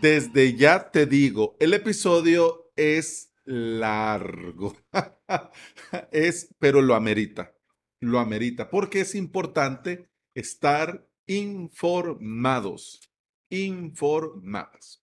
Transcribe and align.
Desde 0.00 0.54
ya 0.54 0.90
te 0.90 1.06
digo, 1.06 1.56
el 1.58 1.72
episodio 1.72 2.70
es 2.76 3.32
largo. 3.44 4.76
es, 6.12 6.54
pero 6.58 6.82
lo 6.82 6.94
amerita. 6.94 7.54
Lo 8.00 8.18
amerita 8.18 8.68
porque 8.68 9.00
es 9.00 9.14
importante 9.14 10.10
estar 10.34 11.08
informados. 11.26 13.00
Informadas. 13.48 15.02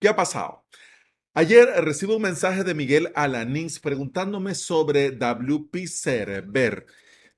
¿Qué 0.00 0.08
ha 0.08 0.16
pasado? 0.16 0.64
Ayer 1.32 1.68
recibo 1.84 2.16
un 2.16 2.22
mensaje 2.22 2.64
de 2.64 2.74
Miguel 2.74 3.12
Alanís 3.14 3.78
preguntándome 3.78 4.54
sobre 4.54 5.12
WP 5.12 5.86
Server 5.86 6.86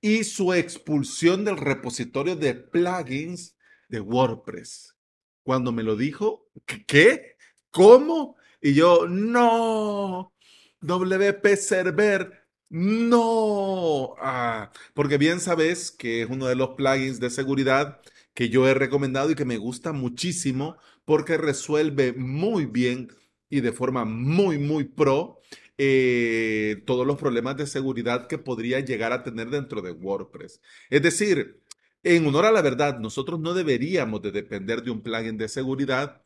y 0.00 0.24
su 0.24 0.54
expulsión 0.54 1.44
del 1.44 1.58
repositorio 1.58 2.34
de 2.34 2.54
plugins 2.54 3.56
de 3.88 4.00
WordPress. 4.00 4.94
Cuando 5.42 5.72
me 5.72 5.82
lo 5.82 5.96
dijo, 5.96 6.47
¿qué? 6.86 7.36
¿Cómo? 7.70 8.36
Y 8.60 8.74
yo, 8.74 9.06
no, 9.08 10.32
WP 10.80 11.56
Server, 11.56 12.46
no. 12.70 14.14
Ah, 14.20 14.72
porque 14.94 15.18
bien 15.18 15.40
sabes 15.40 15.90
que 15.90 16.22
es 16.22 16.30
uno 16.30 16.46
de 16.46 16.56
los 16.56 16.70
plugins 16.70 17.20
de 17.20 17.30
seguridad 17.30 18.00
que 18.34 18.48
yo 18.48 18.68
he 18.68 18.74
recomendado 18.74 19.30
y 19.30 19.34
que 19.34 19.44
me 19.44 19.58
gusta 19.58 19.92
muchísimo 19.92 20.76
porque 21.04 21.36
resuelve 21.36 22.12
muy 22.12 22.66
bien 22.66 23.08
y 23.50 23.60
de 23.60 23.72
forma 23.72 24.04
muy, 24.04 24.58
muy 24.58 24.84
pro 24.84 25.40
eh, 25.78 26.82
todos 26.86 27.06
los 27.06 27.18
problemas 27.18 27.56
de 27.56 27.66
seguridad 27.66 28.26
que 28.26 28.38
podría 28.38 28.80
llegar 28.80 29.12
a 29.12 29.22
tener 29.22 29.48
dentro 29.50 29.80
de 29.80 29.92
WordPress. 29.92 30.60
Es 30.90 31.02
decir, 31.02 31.60
en 32.02 32.26
honor 32.26 32.46
a 32.46 32.52
la 32.52 32.62
verdad, 32.62 32.98
nosotros 32.98 33.40
no 33.40 33.54
deberíamos 33.54 34.22
de 34.22 34.32
depender 34.32 34.82
de 34.82 34.90
un 34.90 35.02
plugin 35.02 35.36
de 35.36 35.48
seguridad 35.48 36.22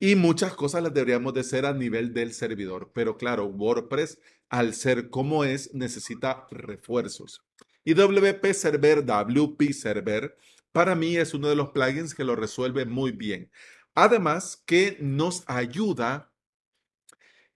y 0.00 0.16
muchas 0.16 0.54
cosas 0.54 0.82
las 0.82 0.92
deberíamos 0.92 1.32
de 1.32 1.40
hacer 1.40 1.64
a 1.64 1.72
nivel 1.72 2.12
del 2.12 2.32
servidor. 2.32 2.90
Pero 2.92 3.16
claro, 3.16 3.46
WordPress, 3.46 4.18
al 4.48 4.74
ser 4.74 5.10
como 5.10 5.44
es, 5.44 5.72
necesita 5.74 6.46
refuerzos. 6.50 7.44
Y 7.84 7.94
WP 7.94 8.52
Server, 8.52 9.04
WP 9.04 9.72
Server, 9.72 10.36
para 10.72 10.94
mí 10.94 11.16
es 11.16 11.34
uno 11.34 11.48
de 11.48 11.56
los 11.56 11.70
plugins 11.70 12.14
que 12.14 12.24
lo 12.24 12.34
resuelve 12.34 12.84
muy 12.84 13.12
bien. 13.12 13.50
Además 13.94 14.62
que 14.66 14.96
nos 15.00 15.44
ayuda 15.46 16.32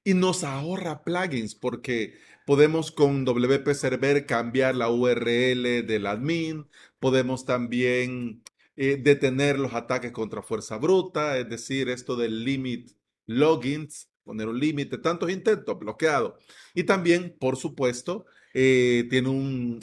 y 0.05 0.15
nos 0.15 0.45
ahorra 0.45 1.03
plugins 1.03 1.57
porque 1.57 2.15
podemos 2.47 2.93
con 2.93 3.25
WP 3.25 3.75
Server 3.75 4.25
cambiar 4.25 4.77
la 4.77 4.89
URL 4.89 5.85
del 5.85 6.07
admin, 6.07 6.69
podemos 7.07 7.45
también 7.45 8.43
eh, 8.75 8.99
detener 9.01 9.61
los 9.61 9.75
ataques 9.75 10.11
contra 10.11 10.43
fuerza 10.43 10.77
bruta, 10.77 11.39
es 11.39 11.49
decir, 11.49 11.89
esto 11.89 12.17
del 12.17 12.45
limit 12.45 12.91
logins, 13.27 14.11
poner 14.25 14.49
un 14.49 14.59
límite, 14.59 14.99
tantos 14.99 15.31
intentos, 15.31 15.79
bloqueado. 15.79 16.37
Y 16.75 16.83
también, 16.83 17.37
por 17.39 17.57
supuesto, 17.57 18.27
eh, 18.55 19.07
tiene 19.09 19.29
un 19.29 19.79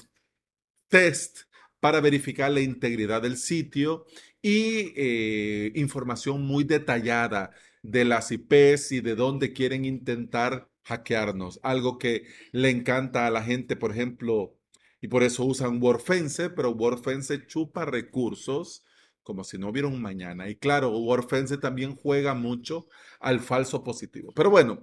test 0.90 1.44
para 1.80 2.02
verificar 2.02 2.52
la 2.52 2.60
integridad 2.60 3.22
del 3.22 3.38
sitio 3.38 4.06
y 4.42 4.92
eh, 4.98 5.72
información 5.76 6.42
muy 6.42 6.66
detallada 6.66 7.52
de 7.84 8.04
las 8.04 8.34
IPs 8.34 8.92
y 8.92 9.00
de 9.00 9.16
dónde 9.16 9.54
quieren 9.54 9.86
intentar 9.86 10.70
hackearnos. 10.84 11.62
Algo 11.64 11.98
que 11.98 12.26
le 12.52 12.70
encanta 12.70 13.28
a 13.28 13.32
la 13.32 13.44
gente, 13.44 13.78
por 13.78 13.92
ejemplo, 13.92 14.58
y 15.04 15.10
por 15.10 15.22
eso 15.22 15.44
usan 15.44 15.84
WordFence, 15.84 16.50
pero 16.52 16.72
WordFence 16.72 17.46
chupa 17.46 17.84
recursos 17.84 18.86
como 19.22 19.44
si 19.44 19.58
no 19.58 19.68
hubiera 19.68 19.90
un 19.90 20.02
mañana. 20.02 20.48
Y 20.48 20.56
claro, 20.56 20.98
WordFence 20.98 21.58
también 21.58 21.98
juega 21.98 22.34
mucho 22.34 22.88
al 23.20 23.42
falso 23.42 23.84
positivo. 23.84 24.32
Pero 24.34 24.50
bueno, 24.50 24.82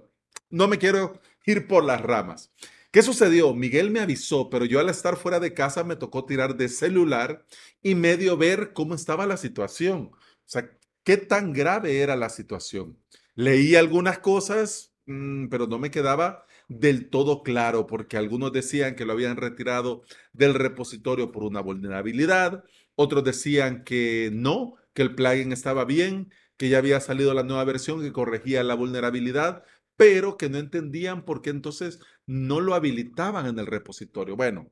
no 0.51 0.67
me 0.67 0.77
quiero 0.77 1.19
ir 1.47 1.65
por 1.67 1.83
las 1.83 2.01
ramas. 2.01 2.53
¿Qué 2.91 3.01
sucedió? 3.01 3.55
Miguel 3.55 3.89
me 3.89 3.99
avisó, 3.99 4.51
pero 4.51 4.65
yo 4.65 4.79
al 4.79 4.89
estar 4.89 5.17
fuera 5.17 5.39
de 5.39 5.55
casa 5.55 5.83
me 5.83 5.95
tocó 5.95 6.23
tirar 6.23 6.55
de 6.55 6.69
celular 6.69 7.43
y 7.81 7.95
medio 7.95 8.37
ver 8.37 8.73
cómo 8.73 8.93
estaba 8.93 9.25
la 9.25 9.37
situación. 9.37 10.11
O 10.13 10.19
sea, 10.45 10.69
qué 11.03 11.17
tan 11.17 11.51
grave 11.51 11.99
era 11.99 12.15
la 12.15 12.29
situación. 12.29 12.95
Leí 13.33 13.73
algunas 13.73 14.19
cosas, 14.19 14.93
mm, 15.07 15.47
pero 15.47 15.65
no 15.65 15.79
me 15.79 15.89
quedaba 15.89 16.45
del 16.79 17.09
todo 17.09 17.43
claro, 17.43 17.85
porque 17.85 18.15
algunos 18.15 18.53
decían 18.53 18.95
que 18.95 19.03
lo 19.03 19.11
habían 19.11 19.35
retirado 19.35 20.03
del 20.31 20.53
repositorio 20.53 21.31
por 21.31 21.43
una 21.43 21.59
vulnerabilidad, 21.59 22.63
otros 22.95 23.25
decían 23.25 23.83
que 23.83 24.29
no, 24.31 24.75
que 24.93 25.01
el 25.01 25.13
plugin 25.13 25.51
estaba 25.51 25.83
bien, 25.83 26.31
que 26.55 26.69
ya 26.69 26.77
había 26.77 27.01
salido 27.01 27.33
la 27.33 27.43
nueva 27.43 27.65
versión 27.65 28.01
que 28.01 28.13
corregía 28.13 28.63
la 28.63 28.75
vulnerabilidad, 28.75 29.65
pero 29.97 30.37
que 30.37 30.49
no 30.49 30.59
entendían 30.59 31.25
por 31.25 31.41
qué 31.41 31.49
entonces 31.49 31.99
no 32.25 32.61
lo 32.61 32.73
habilitaban 32.73 33.47
en 33.47 33.59
el 33.59 33.67
repositorio. 33.67 34.37
Bueno, 34.37 34.71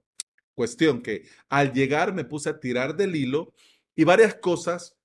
cuestión 0.56 1.02
que 1.02 1.24
al 1.50 1.74
llegar 1.74 2.14
me 2.14 2.24
puse 2.24 2.50
a 2.50 2.59
tirar 2.62 2.96
del 2.96 3.16
hilo 3.16 3.54
y 3.94 4.06
varias 4.06 4.36
cosas 4.36 4.96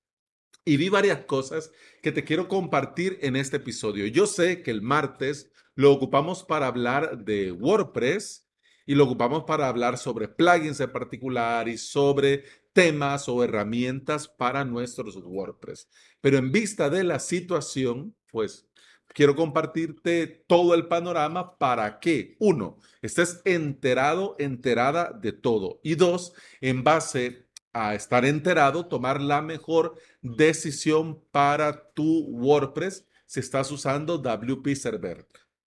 y 0.63 0.77
vi 0.77 0.87
varias 0.87 1.25
cosas 1.25 1.71
que 2.01 2.13
te 2.13 2.23
quiero 2.23 2.47
compartir 2.47 3.19
en 3.21 3.35
este 3.35 3.57
episodio. 3.57 4.05
Yo 4.07 4.27
sé 4.27 4.63
que 4.63 4.71
el 4.71 4.81
martes 4.81 5.51
lo 5.75 5.91
ocupamos 5.91 6.43
para 6.43 6.67
hablar 6.67 7.19
de 7.19 7.51
WordPress 7.51 8.47
y 8.85 8.95
lo 8.95 9.03
ocupamos 9.03 9.43
para 9.43 9.67
hablar 9.67 9.97
sobre 9.97 10.27
plugins 10.27 10.79
en 10.79 10.91
particular 10.91 11.67
y 11.67 11.77
sobre 11.77 12.43
temas 12.73 13.27
o 13.29 13.43
herramientas 13.43 14.27
para 14.27 14.63
nuestros 14.63 15.17
WordPress. 15.17 15.89
Pero 16.21 16.37
en 16.37 16.51
vista 16.51 16.89
de 16.89 17.03
la 17.03 17.19
situación, 17.19 18.15
pues 18.31 18.67
quiero 19.13 19.35
compartirte 19.35 20.27
todo 20.47 20.75
el 20.75 20.87
panorama 20.87 21.57
para 21.57 21.99
que, 21.99 22.35
uno, 22.39 22.77
estés 23.01 23.41
enterado, 23.45 24.35
enterada 24.39 25.11
de 25.11 25.31
todo. 25.31 25.79
Y 25.83 25.95
dos, 25.95 26.33
en 26.61 26.83
base 26.83 27.47
a 27.73 27.95
estar 27.95 28.25
enterado, 28.25 28.87
tomar 28.87 29.19
la 29.19 29.41
mejor 29.41 29.95
decisión 30.21 31.21
para 31.31 31.91
tu 31.93 32.27
WordPress 32.27 33.07
si 33.25 33.39
estás 33.39 33.71
usando 33.71 34.17
WP 34.17 34.75
Server. 34.75 35.25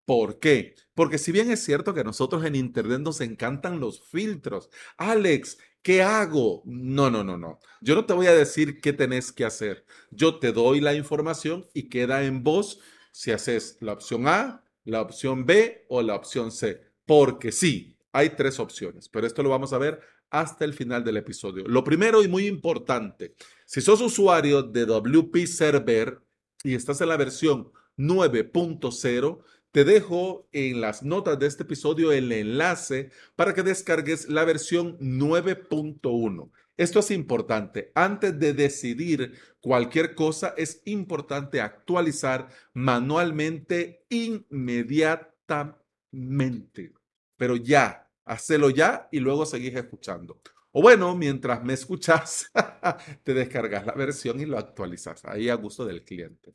¿Por 0.09 0.39
qué? 0.39 0.75
Porque 0.95 1.19
si 1.19 1.33
bien 1.33 1.51
es 1.51 1.63
cierto 1.63 1.93
que 1.93 2.03
nosotros 2.03 2.43
en 2.47 2.55
Internet 2.55 3.01
nos 3.01 3.21
encantan 3.21 3.79
los 3.79 4.09
filtros, 4.09 4.71
Alex, 4.97 5.59
¿qué 5.83 6.03
hago? 6.03 6.63
No, 6.65 7.11
no, 7.11 7.23
no, 7.23 7.37
no. 7.37 7.59
Yo 7.83 7.95
no 7.95 8.07
te 8.07 8.15
voy 8.15 8.27
a 8.27 8.33
decir 8.33 8.81
qué 8.81 8.95
tenés 8.95 9.33
que 9.33 9.45
hacer. 9.45 9.85
Yo 10.11 10.39
te 10.39 10.53
doy 10.53 10.81
la 10.81 10.95
información 10.95 11.67
y 11.75 11.91
queda 11.91 12.25
en 12.25 12.43
vos 12.43 12.81
si 13.13 13.33
haces 13.33 13.77
la 13.81 13.93
opción 13.93 14.27
A, 14.29 14.65
la 14.85 15.03
opción 15.03 15.45
B 15.45 15.85
o 15.91 16.01
la 16.01 16.15
opción 16.15 16.53
C. 16.53 16.81
Porque 17.05 17.53
sí, 17.53 17.99
hay 18.11 18.31
tres 18.31 18.59
opciones, 18.61 19.11
pero 19.11 19.27
esto 19.27 19.43
lo 19.43 19.51
vamos 19.51 19.75
a 19.75 19.79
ver 19.79 20.01
hasta 20.31 20.65
el 20.65 20.73
final 20.73 21.05
del 21.05 21.19
episodio. 21.19 21.65
Lo 21.69 21.85
primero 21.85 22.23
y 22.23 22.29
muy 22.29 22.47
importante, 22.47 23.35
si 23.67 23.83
sos 23.83 24.01
usuario 24.01 24.63
de 24.63 24.87
WP 24.87 25.47
Server 25.47 26.23
y 26.65 26.75
estás 26.75 26.99
en 27.03 27.11
la 27.11 27.19
versión 27.19 27.71
9.0, 27.99 29.43
te 29.73 29.85
dejo 29.85 30.49
en 30.53 30.81
las 30.81 31.03
notas 31.03 31.39
de 31.39 31.47
este 31.47 31.65
episodio 31.65 32.13
el 32.13 32.33
enlace 32.33 33.11
para 33.37 33.53
que 33.55 33.63
descargues 33.63 34.29
la 34.29 34.45
versión 34.45 34.99
9.1. 34.99 36.51
Esto 36.77 37.01
es 37.01 37.11
importante. 37.11 37.91
Antes 37.95 38.39
de 38.39 38.55
decidir 38.55 39.35
cualquier 39.61 40.15
cosa, 40.15 40.55
es 40.57 40.81
importante 40.85 41.61
actualizar 41.61 42.49
manualmente 42.73 44.07
inmediatamente. 44.09 46.93
Pero 47.37 47.57
ya, 47.57 48.09
Hacelo 48.29 48.69
ya 48.69 49.09
y 49.11 49.21
luego 49.21 49.47
seguís 49.47 49.75
escuchando. 49.75 50.43
O 50.73 50.83
bueno, 50.83 51.17
mientras 51.17 51.65
me 51.65 51.73
escuchas, 51.73 52.53
te 53.25 53.33
descargas 53.33 53.87
la 53.87 53.95
versión 53.95 54.39
y 54.39 54.45
lo 54.45 54.59
actualizas. 54.59 55.25
Ahí 55.25 55.49
a 55.49 55.55
gusto 55.55 55.87
del 55.87 56.05
cliente. 56.05 56.55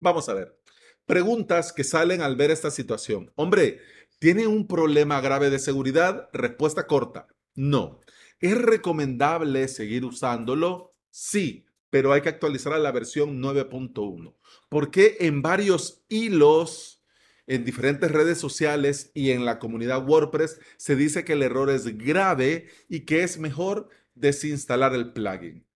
Vamos 0.00 0.30
a 0.30 0.34
ver. 0.34 0.61
Preguntas 1.06 1.72
que 1.72 1.84
salen 1.84 2.22
al 2.22 2.36
ver 2.36 2.50
esta 2.50 2.70
situación. 2.70 3.32
Hombre, 3.34 3.80
¿tiene 4.18 4.46
un 4.46 4.66
problema 4.66 5.20
grave 5.20 5.50
de 5.50 5.58
seguridad? 5.58 6.28
Respuesta 6.32 6.86
corta. 6.86 7.26
No. 7.54 8.00
¿Es 8.40 8.56
recomendable 8.60 9.68
seguir 9.68 10.04
usándolo? 10.04 10.94
Sí, 11.10 11.66
pero 11.90 12.12
hay 12.12 12.22
que 12.22 12.28
actualizar 12.28 12.72
a 12.72 12.78
la 12.78 12.92
versión 12.92 13.42
9.1. 13.42 14.34
Porque 14.68 15.16
en 15.20 15.42
varios 15.42 16.04
hilos 16.08 17.02
en 17.46 17.64
diferentes 17.64 18.10
redes 18.10 18.38
sociales 18.38 19.10
y 19.14 19.30
en 19.30 19.44
la 19.44 19.58
comunidad 19.58 20.06
WordPress 20.06 20.60
se 20.76 20.96
dice 20.96 21.24
que 21.24 21.34
el 21.34 21.42
error 21.42 21.70
es 21.70 21.98
grave 21.98 22.68
y 22.88 23.00
que 23.00 23.22
es 23.22 23.38
mejor 23.38 23.88
desinstalar 24.14 24.94
el 24.94 25.12
plugin. 25.12 25.66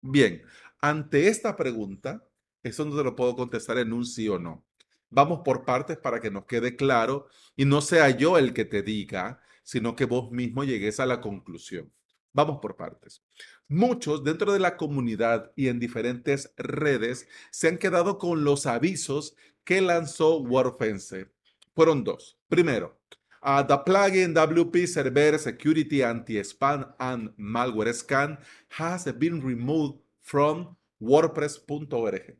Bien, 0.00 0.42
ante 0.80 1.28
esta 1.28 1.56
pregunta, 1.56 2.26
eso 2.62 2.84
no 2.84 2.96
te 2.96 3.04
lo 3.04 3.16
puedo 3.16 3.34
contestar 3.34 3.78
en 3.78 3.92
un 3.92 4.06
sí 4.06 4.28
o 4.28 4.38
no. 4.38 4.65
Vamos 5.10 5.40
por 5.44 5.64
partes 5.64 5.96
para 5.96 6.20
que 6.20 6.30
nos 6.30 6.46
quede 6.46 6.76
claro 6.76 7.28
y 7.54 7.64
no 7.64 7.80
sea 7.80 8.10
yo 8.10 8.38
el 8.38 8.52
que 8.52 8.64
te 8.64 8.82
diga, 8.82 9.40
sino 9.62 9.96
que 9.96 10.04
vos 10.04 10.30
mismo 10.30 10.64
llegues 10.64 11.00
a 11.00 11.06
la 11.06 11.20
conclusión. 11.20 11.92
Vamos 12.32 12.58
por 12.60 12.76
partes. 12.76 13.22
Muchos 13.68 14.22
dentro 14.22 14.52
de 14.52 14.58
la 14.58 14.76
comunidad 14.76 15.52
y 15.56 15.68
en 15.68 15.80
diferentes 15.80 16.52
redes 16.56 17.26
se 17.50 17.68
han 17.68 17.78
quedado 17.78 18.18
con 18.18 18.44
los 18.44 18.66
avisos 18.66 19.34
que 19.64 19.80
lanzó 19.80 20.38
WordFence. 20.40 21.28
Fueron 21.74 22.04
dos. 22.04 22.38
Primero, 22.48 22.98
the 23.42 23.78
plugin 23.84 24.34
WP 24.34 24.86
Server 24.86 25.38
Security 25.38 26.02
Anti-Spam 26.02 26.94
and 26.98 27.30
Malware 27.36 27.94
Scan 27.94 28.38
has 28.70 29.06
been 29.18 29.40
removed 29.40 29.98
from 30.20 30.76
WordPress.org. 31.00 32.36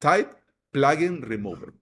Type 0.00 0.36
plugin 0.72 1.22
remover. 1.22 1.74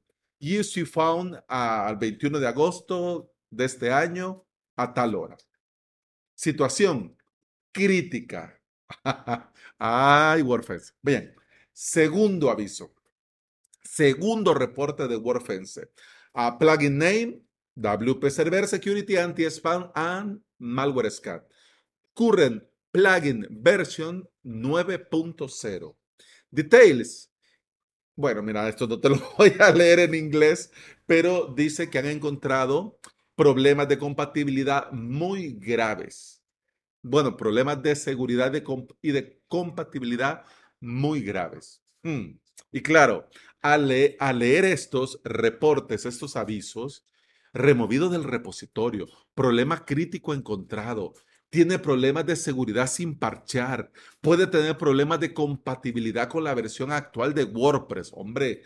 You 0.47 0.63
found 0.87 1.43
al 1.49 1.97
21 1.97 2.39
de 2.39 2.47
agosto 2.47 3.33
de 3.51 3.65
este 3.65 3.93
año 3.93 4.47
a 4.77 4.95
tal 4.95 5.17
hora. 5.17 5.37
Situación 6.37 7.17
crítica. 7.73 8.57
Ay, 9.79 10.43
WordFence. 10.43 10.93
Bien, 11.03 11.35
segundo 11.73 12.49
aviso. 12.49 12.95
Segundo 13.83 14.55
reporte 14.55 15.09
de 15.09 15.17
WordFence. 15.17 15.91
A 16.35 16.57
plugin 16.57 16.97
name, 16.97 17.43
WP 17.75 18.31
Server 18.31 18.69
Security 18.69 19.17
Anti-Spam 19.17 19.91
and 19.97 20.41
Malware 20.61 21.11
Scan. 21.11 21.43
Current 22.15 22.63
plugin 22.93 23.49
version 23.51 24.25
9.0. 24.45 25.97
Details. 26.53 27.33
Bueno, 28.17 28.43
mira, 28.43 28.67
esto 28.69 28.87
no 28.87 28.99
te 28.99 29.11
lo 29.11 29.17
voy 29.39 29.53
a 29.61 29.71
leer 29.71 30.01
en 30.01 30.15
inglés, 30.15 30.73
pero 31.05 31.53
dice 31.55 31.91
que 31.91 31.99
han 31.99 32.07
encontrado 32.07 32.99
problemas 33.35 33.89
de 33.89 33.99
compatibilidad 33.99 34.91
muy 34.91 35.53
graves. 35.53 36.43
Bueno, 37.03 37.37
problemas 37.37 37.83
de 37.83 37.95
seguridad 37.95 38.53
y 39.03 39.13
de 39.13 39.41
compatibilidad 39.49 40.45
muy 40.81 41.21
graves. 41.21 41.83
Hmm. 42.03 42.39
Y 42.73 42.81
claro, 42.83 43.29
al, 43.61 43.89
leer 43.89 44.65
estos 44.65 45.21
reportes, 45.23 46.07
estos 46.07 46.37
avisos, 46.37 47.05
removido 47.53 48.09
del 48.09 48.25
repositorio, 48.25 49.07
problema 49.35 49.85
crítico 49.85 50.35
encontrado, 50.35 51.13
tiene 51.57 51.79
problemas 51.79 52.27
de 52.27 52.37
seguridad 52.37 52.87
sin 52.87 53.19
parchar, 53.19 53.91
puede 54.21 54.47
tener 54.47 54.77
problemas 54.77 55.21
de 55.21 55.33
compatibilidad 55.33 56.29
con 56.29 56.45
la 56.45 56.55
versión 56.55 56.93
actual 56.93 57.33
de 57.33 57.45
WordPress. 57.45 58.11
Hombre, 58.13 58.61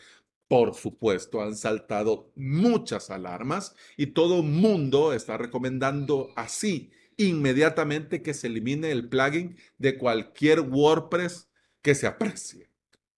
por 0.49 0.75
supuesto, 0.75 1.41
han 1.41 1.55
saltado 1.55 2.33
muchas 2.35 3.09
alarmas 3.11 3.77
y 3.97 4.07
todo 4.07 4.43
mundo 4.43 5.13
está 5.13 5.37
recomendando 5.37 6.31
así 6.35 6.91
inmediatamente 7.17 8.23
que 8.23 8.35
se 8.35 8.49
elimine 8.49 8.91
el 8.91 9.09
plugin 9.09 9.57
de 9.79 9.97
cualquier 9.97 10.59
WordPress 10.59 11.49
que 11.83 11.95
se 11.95 12.09
aprecie. 12.09 12.71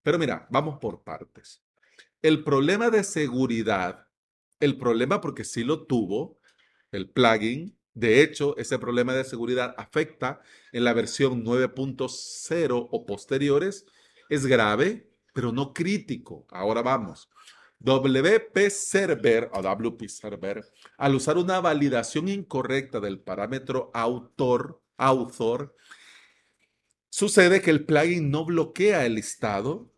Pero 0.02 0.18
mira, 0.18 0.46
vamos 0.50 0.80
por 0.82 1.02
partes. 1.02 1.62
El 2.20 2.44
problema 2.44 2.90
de 2.90 3.04
seguridad, 3.04 4.06
el 4.60 4.76
problema 4.76 5.22
porque 5.22 5.44
sí 5.44 5.64
lo 5.64 5.86
tuvo, 5.86 6.38
el 6.90 7.08
plugin, 7.08 7.74
de 7.94 8.22
hecho, 8.22 8.56
ese 8.56 8.78
problema 8.78 9.14
de 9.14 9.24
seguridad 9.24 9.74
afecta 9.76 10.40
en 10.72 10.84
la 10.84 10.92
versión 10.92 11.44
9.0 11.44 12.88
o 12.90 13.06
posteriores, 13.06 13.86
es 14.28 14.46
grave 14.46 15.12
pero 15.32 15.52
no 15.52 15.72
crítico. 15.72 16.46
Ahora 16.50 16.82
vamos. 16.82 17.30
WP 17.80 18.70
Server 18.70 19.50
o 19.52 19.60
WP 19.60 20.08
Server, 20.08 20.64
al 20.96 21.14
usar 21.16 21.36
una 21.36 21.60
validación 21.60 22.28
incorrecta 22.28 23.00
del 23.00 23.18
parámetro 23.18 23.90
autor, 23.92 24.80
author, 24.96 25.74
sucede 27.08 27.60
que 27.60 27.70
el 27.70 27.84
plugin 27.84 28.30
no 28.30 28.44
bloquea 28.44 29.04
el 29.04 29.16
listado 29.16 29.90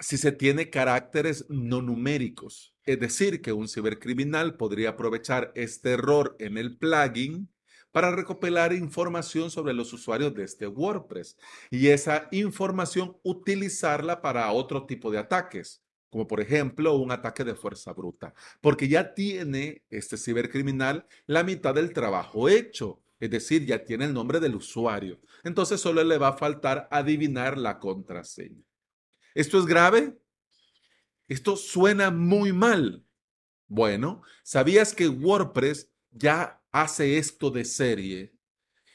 si 0.00 0.16
se 0.16 0.32
tiene 0.32 0.70
caracteres 0.70 1.46
no 1.48 1.82
numéricos. 1.82 2.74
Es 2.90 2.98
decir, 2.98 3.40
que 3.40 3.52
un 3.52 3.68
cibercriminal 3.68 4.56
podría 4.56 4.88
aprovechar 4.88 5.52
este 5.54 5.92
error 5.92 6.34
en 6.40 6.58
el 6.58 6.76
plugin 6.76 7.48
para 7.92 8.10
recopilar 8.10 8.72
información 8.72 9.52
sobre 9.52 9.74
los 9.74 9.92
usuarios 9.92 10.34
de 10.34 10.42
este 10.42 10.66
WordPress 10.66 11.36
y 11.70 11.86
esa 11.86 12.26
información 12.32 13.16
utilizarla 13.22 14.20
para 14.20 14.50
otro 14.50 14.86
tipo 14.86 15.12
de 15.12 15.18
ataques, 15.18 15.84
como 16.10 16.26
por 16.26 16.40
ejemplo 16.40 16.96
un 16.96 17.12
ataque 17.12 17.44
de 17.44 17.54
fuerza 17.54 17.92
bruta, 17.92 18.34
porque 18.60 18.88
ya 18.88 19.14
tiene 19.14 19.84
este 19.88 20.16
cibercriminal 20.16 21.06
la 21.26 21.44
mitad 21.44 21.76
del 21.76 21.92
trabajo 21.92 22.48
hecho, 22.48 23.00
es 23.20 23.30
decir, 23.30 23.66
ya 23.66 23.84
tiene 23.84 24.06
el 24.06 24.14
nombre 24.14 24.40
del 24.40 24.56
usuario. 24.56 25.20
Entonces 25.44 25.80
solo 25.80 26.02
le 26.02 26.18
va 26.18 26.30
a 26.30 26.36
faltar 26.36 26.88
adivinar 26.90 27.56
la 27.56 27.78
contraseña. 27.78 28.64
¿Esto 29.32 29.60
es 29.60 29.66
grave? 29.66 30.19
Esto 31.30 31.56
suena 31.56 32.10
muy 32.10 32.52
mal. 32.52 33.06
Bueno, 33.68 34.20
¿sabías 34.42 34.92
que 34.92 35.08
WordPress 35.08 35.90
ya 36.10 36.60
hace 36.72 37.18
esto 37.18 37.50
de 37.50 37.64
serie. 37.64 38.32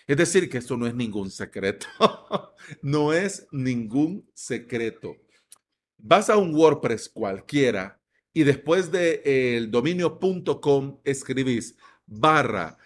Es 0.07 0.17
decir, 0.17 0.49
que 0.49 0.57
esto 0.57 0.77
no 0.77 0.87
es 0.87 0.93
ningún 0.93 1.31
secreto. 1.31 1.87
no 2.81 3.13
es 3.13 3.47
ningún 3.51 4.29
secreto. 4.33 5.17
Vas 5.97 6.29
a 6.29 6.37
un 6.37 6.53
WordPress 6.53 7.09
cualquiera 7.09 8.01
y 8.33 8.43
después 8.43 8.91
de 8.91 9.21
el 9.25 9.71
dominio.com 9.71 10.99
escribís 11.03 11.77
barra 12.05 12.77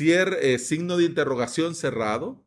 eh, 0.00 0.58
signo 0.58 0.96
de 0.96 1.04
interrogación 1.04 1.76
cerrado, 1.76 2.44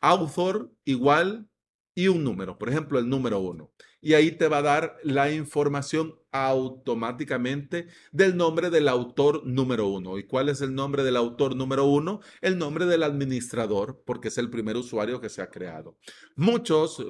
author 0.00 0.72
igual 0.84 1.50
y 1.94 2.08
un 2.08 2.24
número, 2.24 2.58
por 2.58 2.68
ejemplo, 2.68 2.98
el 2.98 3.08
número 3.08 3.38
uno. 3.40 3.70
Y 4.00 4.14
ahí 4.14 4.32
te 4.32 4.48
va 4.48 4.58
a 4.58 4.62
dar 4.62 4.98
la 5.02 5.32
información 5.32 6.14
automáticamente 6.32 7.86
del 8.12 8.36
nombre 8.36 8.68
del 8.68 8.88
autor 8.88 9.46
número 9.46 9.86
uno. 9.86 10.18
¿Y 10.18 10.24
cuál 10.24 10.48
es 10.48 10.60
el 10.60 10.74
nombre 10.74 11.04
del 11.04 11.16
autor 11.16 11.54
número 11.56 11.84
uno? 11.86 12.20
El 12.42 12.58
nombre 12.58 12.86
del 12.86 13.04
administrador, 13.04 14.02
porque 14.04 14.28
es 14.28 14.36
el 14.36 14.50
primer 14.50 14.76
usuario 14.76 15.20
que 15.20 15.30
se 15.30 15.40
ha 15.40 15.50
creado. 15.50 15.96
Muchos 16.36 17.02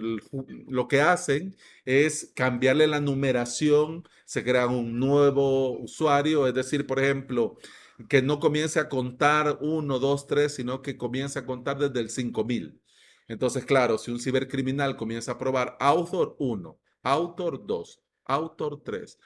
lo 0.69 0.86
que 0.86 1.00
hacen 1.00 1.56
es 1.84 2.32
cambiarle 2.36 2.86
la 2.86 3.00
numeración, 3.00 4.04
se 4.26 4.44
crea 4.44 4.66
un 4.66 4.98
nuevo 4.98 5.78
usuario, 5.78 6.46
es 6.46 6.54
decir, 6.54 6.86
por 6.86 7.00
ejemplo, 7.00 7.56
que 8.08 8.22
no 8.22 8.40
comience 8.40 8.78
a 8.78 8.88
contar 8.88 9.58
uno, 9.60 9.98
dos, 9.98 10.26
tres, 10.26 10.54
sino 10.54 10.82
que 10.82 10.96
comience 10.96 11.38
a 11.38 11.46
contar 11.46 11.78
desde 11.78 12.00
el 12.00 12.10
5000. 12.10 12.81
Entonces, 13.29 13.65
claro, 13.65 13.99
si 13.99 14.11
un 14.11 14.21
cibercriminal 14.21 14.97
comienza 14.97 15.32
a 15.32 15.38
probar 15.38 15.77
autor 15.81 16.37
1, 16.39 16.79
autor 17.03 17.67
2, 17.67 18.03
autor 18.27 18.82
3, 18.82 19.19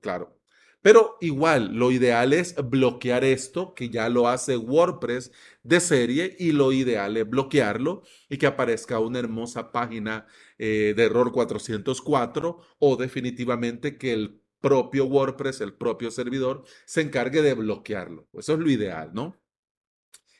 claro. 0.00 0.38
Pero 0.82 1.16
igual, 1.20 1.74
lo 1.76 1.92
ideal 1.92 2.32
es 2.32 2.56
bloquear 2.56 3.24
esto, 3.24 3.72
que 3.74 3.88
ya 3.88 4.08
lo 4.08 4.28
hace 4.28 4.56
WordPress 4.56 5.30
de 5.62 5.78
serie, 5.78 6.36
y 6.40 6.50
lo 6.50 6.72
ideal 6.72 7.16
es 7.16 7.28
bloquearlo 7.28 8.02
y 8.28 8.36
que 8.36 8.46
aparezca 8.46 8.98
una 8.98 9.20
hermosa 9.20 9.70
página 9.70 10.26
eh, 10.58 10.92
de 10.96 11.04
error 11.04 11.30
404 11.30 12.58
o 12.80 12.96
definitivamente 12.96 13.96
que 13.96 14.12
el 14.12 14.42
propio 14.60 15.06
WordPress, 15.06 15.60
el 15.60 15.74
propio 15.74 16.10
servidor, 16.10 16.64
se 16.84 17.00
encargue 17.02 17.42
de 17.42 17.54
bloquearlo. 17.54 18.28
Eso 18.32 18.54
es 18.54 18.58
lo 18.58 18.70
ideal, 18.70 19.10
¿no? 19.14 19.41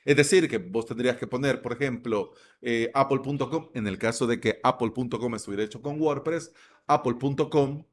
Es 0.05 0.17
decir, 0.17 0.49
que 0.49 0.59
vos 0.59 0.87
tendrías 0.87 1.17
que 1.17 1.27
poner, 1.27 1.63
por 1.63 1.73
ejemplo, 1.73 2.33
eh, 2.61 2.91
apple.com, 2.95 3.71
en 3.75 3.87
el 3.87 3.99
caso 3.99 4.27
de 4.27 4.41
que 4.41 4.61
apple.com 4.63 5.35
estuviera 5.35 5.65
hecho 5.65 5.83
con 5.83 6.01
WordPress, 6.01 6.53
apple.com 6.87 7.85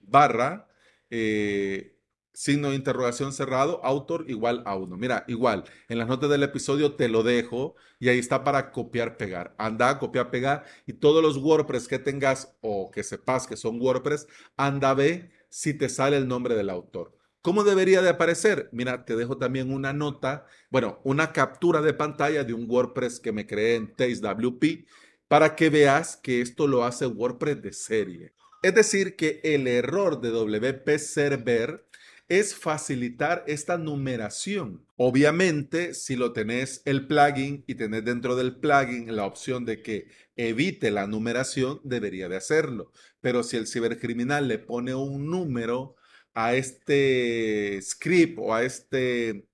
barra 0.00 0.68
eh, 1.10 1.96
signo 2.32 2.70
de 2.70 2.76
interrogación 2.76 3.32
cerrado, 3.32 3.84
autor 3.84 4.24
igual 4.28 4.62
a 4.64 4.76
uno. 4.76 4.96
Mira, 4.96 5.24
igual, 5.28 5.64
en 5.88 5.98
las 5.98 6.08
notas 6.08 6.30
del 6.30 6.42
episodio 6.42 6.94
te 6.94 7.08
lo 7.08 7.22
dejo 7.22 7.74
y 7.98 8.08
ahí 8.08 8.18
está 8.18 8.44
para 8.44 8.70
copiar, 8.70 9.16
pegar. 9.16 9.54
Anda 9.58 9.90
a 9.90 9.98
copiar, 9.98 10.30
pegar 10.30 10.64
y 10.86 10.94
todos 10.94 11.22
los 11.22 11.36
WordPress 11.38 11.88
que 11.88 11.98
tengas 11.98 12.56
o 12.60 12.90
que 12.90 13.02
sepas 13.02 13.46
que 13.46 13.56
son 13.56 13.80
WordPress, 13.80 14.26
anda 14.56 14.90
a 14.90 14.94
ver 14.94 15.30
si 15.48 15.74
te 15.74 15.88
sale 15.88 16.16
el 16.16 16.28
nombre 16.28 16.54
del 16.54 16.70
autor. 16.70 17.19
¿Cómo 17.42 17.64
debería 17.64 18.02
de 18.02 18.10
aparecer? 18.10 18.68
Mira, 18.70 19.06
te 19.06 19.16
dejo 19.16 19.38
también 19.38 19.72
una 19.72 19.94
nota, 19.94 20.46
bueno, 20.68 21.00
una 21.04 21.32
captura 21.32 21.80
de 21.80 21.94
pantalla 21.94 22.44
de 22.44 22.52
un 22.52 22.68
WordPress 22.68 23.18
que 23.18 23.32
me 23.32 23.46
creé 23.46 23.76
en 23.76 23.94
TasteWP 23.94 24.86
para 25.26 25.56
que 25.56 25.70
veas 25.70 26.16
que 26.16 26.42
esto 26.42 26.66
lo 26.66 26.84
hace 26.84 27.06
WordPress 27.06 27.62
de 27.62 27.72
serie. 27.72 28.34
Es 28.62 28.74
decir, 28.74 29.16
que 29.16 29.40
el 29.42 29.66
error 29.66 30.20
de 30.20 30.30
WP 30.30 30.98
Server 30.98 31.86
es 32.28 32.54
facilitar 32.54 33.42
esta 33.46 33.78
numeración. 33.78 34.84
Obviamente, 34.96 35.94
si 35.94 36.16
lo 36.16 36.34
tenés 36.34 36.82
el 36.84 37.06
plugin 37.06 37.64
y 37.66 37.74
tenés 37.74 38.04
dentro 38.04 38.36
del 38.36 38.56
plugin 38.56 39.16
la 39.16 39.24
opción 39.24 39.64
de 39.64 39.82
que 39.82 40.08
evite 40.36 40.90
la 40.90 41.06
numeración, 41.06 41.80
debería 41.84 42.28
de 42.28 42.36
hacerlo. 42.36 42.92
Pero 43.22 43.42
si 43.42 43.56
el 43.56 43.66
cibercriminal 43.66 44.46
le 44.46 44.58
pone 44.58 44.94
un 44.94 45.30
número 45.30 45.96
a 46.34 46.54
este 46.54 47.80
script 47.82 48.38
o 48.40 48.54
a 48.54 48.64
este 48.64 49.46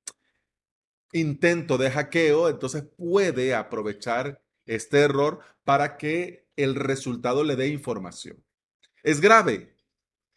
intento 1.13 1.79
de 1.79 1.91
hackeo, 1.91 2.49
entonces 2.49 2.85
puede 2.97 3.55
aprovechar 3.55 4.43
este 4.67 4.99
error 4.99 5.41
para 5.65 5.97
que 5.97 6.47
el 6.57 6.75
resultado 6.75 7.45
le 7.45 7.57
dé 7.57 7.69
información. 7.69 8.45
Es 9.03 9.21
grave 9.21 9.77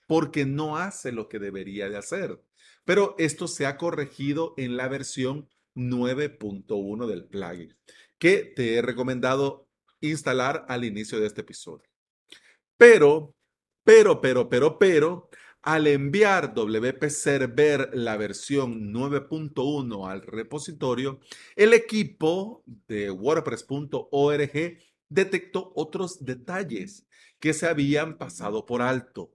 porque 0.08 0.46
no 0.46 0.78
hace 0.78 1.12
lo 1.12 1.30
que 1.30 1.40
debería 1.40 1.90
de 1.90 1.98
hacer. 1.98 2.42
Pero 2.84 3.14
esto 3.20 3.48
se 3.48 3.68
ha 3.68 3.78
corregido 3.78 4.56
en 4.58 4.76
la 4.76 4.88
versión 4.88 5.48
9.1 5.76 7.06
del 7.06 7.26
plugin, 7.26 7.78
que 8.18 8.44
te 8.44 8.74
he 8.74 8.82
recomendado 8.82 9.70
instalar 10.02 10.66
al 10.68 10.84
inicio 10.84 11.20
de 11.20 11.28
este 11.28 11.42
episodio. 11.42 11.88
Pero, 12.78 13.36
pero, 13.84 14.20
pero, 14.20 14.50
pero, 14.50 14.80
pero, 14.80 15.29
al 15.62 15.88
enviar 15.88 16.54
WP 16.54 17.10
Server 17.10 17.90
la 17.94 18.18
versión 18.18 18.94
9.1 18.94 20.10
al 20.10 20.22
repositorio, 20.22 21.20
el 21.56 21.74
equipo 21.74 22.64
de 22.88 23.12
WordPress.org 23.12 24.78
detectó 25.10 25.72
otros 25.76 26.24
detalles 26.24 27.08
que 27.40 27.54
se 27.54 27.68
habían 27.68 28.18
pasado 28.18 28.66
por 28.66 28.82
alto, 28.82 29.34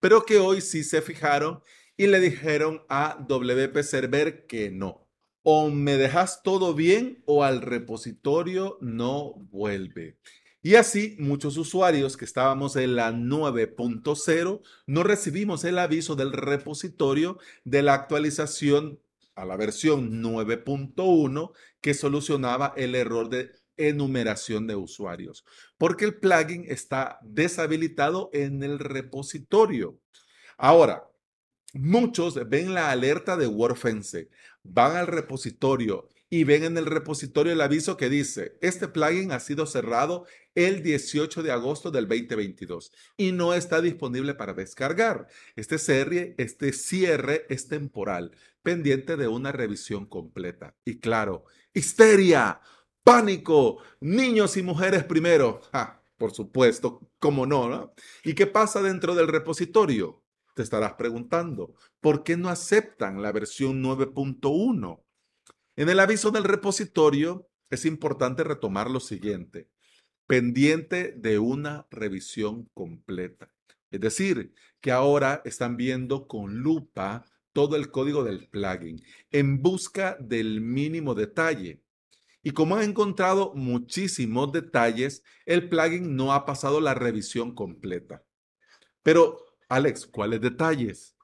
pero 0.00 0.24
que 0.24 0.38
hoy 0.38 0.60
sí 0.60 0.82
se 0.82 1.02
fijaron 1.02 1.62
y 1.96 2.06
le 2.06 2.20
dijeron 2.20 2.82
a 2.88 3.24
WP 3.28 3.82
Server 3.82 4.46
que 4.46 4.70
no. 4.70 5.06
O 5.42 5.70
me 5.70 5.96
dejas 5.96 6.42
todo 6.42 6.74
bien 6.74 7.22
o 7.26 7.44
al 7.44 7.62
repositorio 7.62 8.78
no 8.80 9.34
vuelve. 9.50 10.18
Y 10.62 10.74
así 10.74 11.16
muchos 11.18 11.56
usuarios 11.56 12.18
que 12.18 12.26
estábamos 12.26 12.76
en 12.76 12.94
la 12.94 13.12
9.0 13.12 14.60
no 14.86 15.02
recibimos 15.02 15.64
el 15.64 15.78
aviso 15.78 16.16
del 16.16 16.32
repositorio 16.32 17.38
de 17.64 17.82
la 17.82 17.94
actualización 17.94 19.00
a 19.34 19.46
la 19.46 19.56
versión 19.56 20.22
9.1 20.22 21.52
que 21.80 21.94
solucionaba 21.94 22.74
el 22.76 22.94
error 22.94 23.30
de 23.30 23.52
enumeración 23.78 24.66
de 24.66 24.76
usuarios, 24.76 25.46
porque 25.78 26.04
el 26.04 26.18
plugin 26.18 26.66
está 26.68 27.18
deshabilitado 27.22 28.28
en 28.34 28.62
el 28.62 28.78
repositorio. 28.78 29.98
Ahora, 30.58 31.08
muchos 31.72 32.38
ven 32.50 32.74
la 32.74 32.90
alerta 32.90 33.38
de 33.38 33.46
WordFence, 33.46 34.28
van 34.62 34.96
al 34.96 35.06
repositorio 35.06 36.06
y 36.32 36.44
ven 36.44 36.62
en 36.62 36.78
el 36.78 36.86
repositorio 36.86 37.52
el 37.52 37.60
aviso 37.60 37.96
que 37.96 38.08
dice, 38.08 38.56
este 38.62 38.86
plugin 38.86 39.32
ha 39.32 39.40
sido 39.40 39.66
cerrado 39.66 40.26
el 40.54 40.80
18 40.82 41.42
de 41.42 41.50
agosto 41.50 41.90
del 41.90 42.06
2022 42.06 42.92
y 43.16 43.32
no 43.32 43.52
está 43.52 43.82
disponible 43.82 44.34
para 44.34 44.54
descargar. 44.54 45.26
Este 45.56 45.76
cierre, 45.78 46.36
este 46.38 46.72
cierre 46.72 47.46
es 47.48 47.66
temporal, 47.66 48.30
pendiente 48.62 49.16
de 49.16 49.26
una 49.26 49.50
revisión 49.50 50.06
completa. 50.06 50.76
Y 50.84 51.00
claro, 51.00 51.46
histeria, 51.74 52.60
pánico, 53.02 53.78
niños 54.00 54.56
y 54.56 54.62
mujeres 54.62 55.02
primero. 55.02 55.60
por 56.16 56.32
supuesto, 56.32 57.10
cómo 57.18 57.44
no, 57.44 57.68
¿no? 57.68 57.94
¿Y 58.22 58.34
qué 58.34 58.46
pasa 58.46 58.82
dentro 58.82 59.16
del 59.16 59.26
repositorio? 59.26 60.22
Te 60.54 60.62
estarás 60.62 60.92
preguntando, 60.94 61.74
¿por 62.00 62.22
qué 62.22 62.36
no 62.36 62.50
aceptan 62.50 63.20
la 63.20 63.32
versión 63.32 63.82
9.1? 63.82 65.02
En 65.80 65.88
el 65.88 65.98
aviso 65.98 66.30
del 66.30 66.44
repositorio 66.44 67.48
es 67.70 67.86
importante 67.86 68.44
retomar 68.44 68.90
lo 68.90 69.00
siguiente, 69.00 69.70
pendiente 70.26 71.14
de 71.16 71.38
una 71.38 71.86
revisión 71.90 72.68
completa. 72.74 73.50
Es 73.90 73.98
decir, 73.98 74.52
que 74.82 74.92
ahora 74.92 75.40
están 75.46 75.78
viendo 75.78 76.28
con 76.28 76.58
lupa 76.58 77.24
todo 77.54 77.76
el 77.76 77.90
código 77.90 78.24
del 78.24 78.46
plugin 78.50 79.02
en 79.30 79.62
busca 79.62 80.18
del 80.20 80.60
mínimo 80.60 81.14
detalle. 81.14 81.80
Y 82.42 82.50
como 82.50 82.76
han 82.76 82.82
encontrado 82.82 83.54
muchísimos 83.54 84.52
detalles, 84.52 85.22
el 85.46 85.70
plugin 85.70 86.14
no 86.14 86.34
ha 86.34 86.44
pasado 86.44 86.82
la 86.82 86.92
revisión 86.92 87.54
completa. 87.54 88.22
Pero, 89.02 89.46
Alex, 89.70 90.06
¿cuáles 90.06 90.42
detalles? 90.42 91.16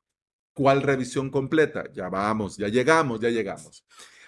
¿Cuál 0.54 0.80
revisión 0.80 1.28
completa? 1.28 1.92
Ya 1.92 2.08
vamos, 2.08 2.56
ya 2.56 2.68
llegamos, 2.68 3.20
ya 3.20 3.28
llegamos. 3.28 3.84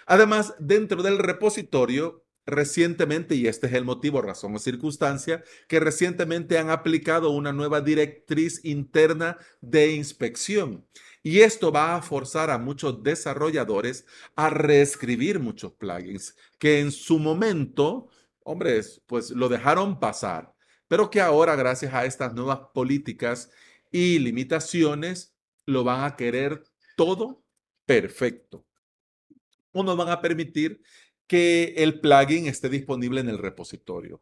Además, 0.09 0.55
dentro 0.57 1.03
del 1.03 1.19
repositorio, 1.19 2.25
recientemente, 2.47 3.35
y 3.35 3.45
este 3.45 3.67
es 3.67 3.73
el 3.73 3.85
motivo, 3.85 4.23
razón 4.23 4.55
o 4.55 4.59
circunstancia, 4.59 5.43
que 5.67 5.79
recientemente 5.79 6.57
han 6.57 6.71
aplicado 6.71 7.29
una 7.29 7.53
nueva 7.53 7.81
directriz 7.81 8.65
interna 8.65 9.37
de 9.61 9.93
inspección. 9.93 10.83
Y 11.21 11.41
esto 11.41 11.71
va 11.71 11.95
a 11.95 12.01
forzar 12.01 12.49
a 12.49 12.57
muchos 12.57 13.03
desarrolladores 13.03 14.07
a 14.35 14.49
reescribir 14.49 15.39
muchos 15.39 15.73
plugins 15.73 16.35
que 16.57 16.79
en 16.79 16.91
su 16.91 17.19
momento, 17.19 18.09
hombres, 18.43 19.03
pues 19.05 19.29
lo 19.29 19.47
dejaron 19.47 19.99
pasar, 19.99 20.55
pero 20.87 21.11
que 21.11 21.21
ahora, 21.21 21.55
gracias 21.55 21.93
a 21.93 22.05
estas 22.05 22.33
nuevas 22.33 22.61
políticas 22.73 23.51
y 23.91 24.17
limitaciones, 24.17 25.35
lo 25.67 25.83
van 25.83 26.03
a 26.03 26.15
querer 26.15 26.63
todo 26.95 27.43
perfecto 27.85 28.65
o 29.71 29.83
no 29.83 29.95
van 29.95 30.09
a 30.09 30.21
permitir 30.21 30.81
que 31.27 31.75
el 31.77 31.99
plugin 31.99 32.47
esté 32.47 32.69
disponible 32.69 33.21
en 33.21 33.29
el 33.29 33.37
repositorio. 33.37 34.21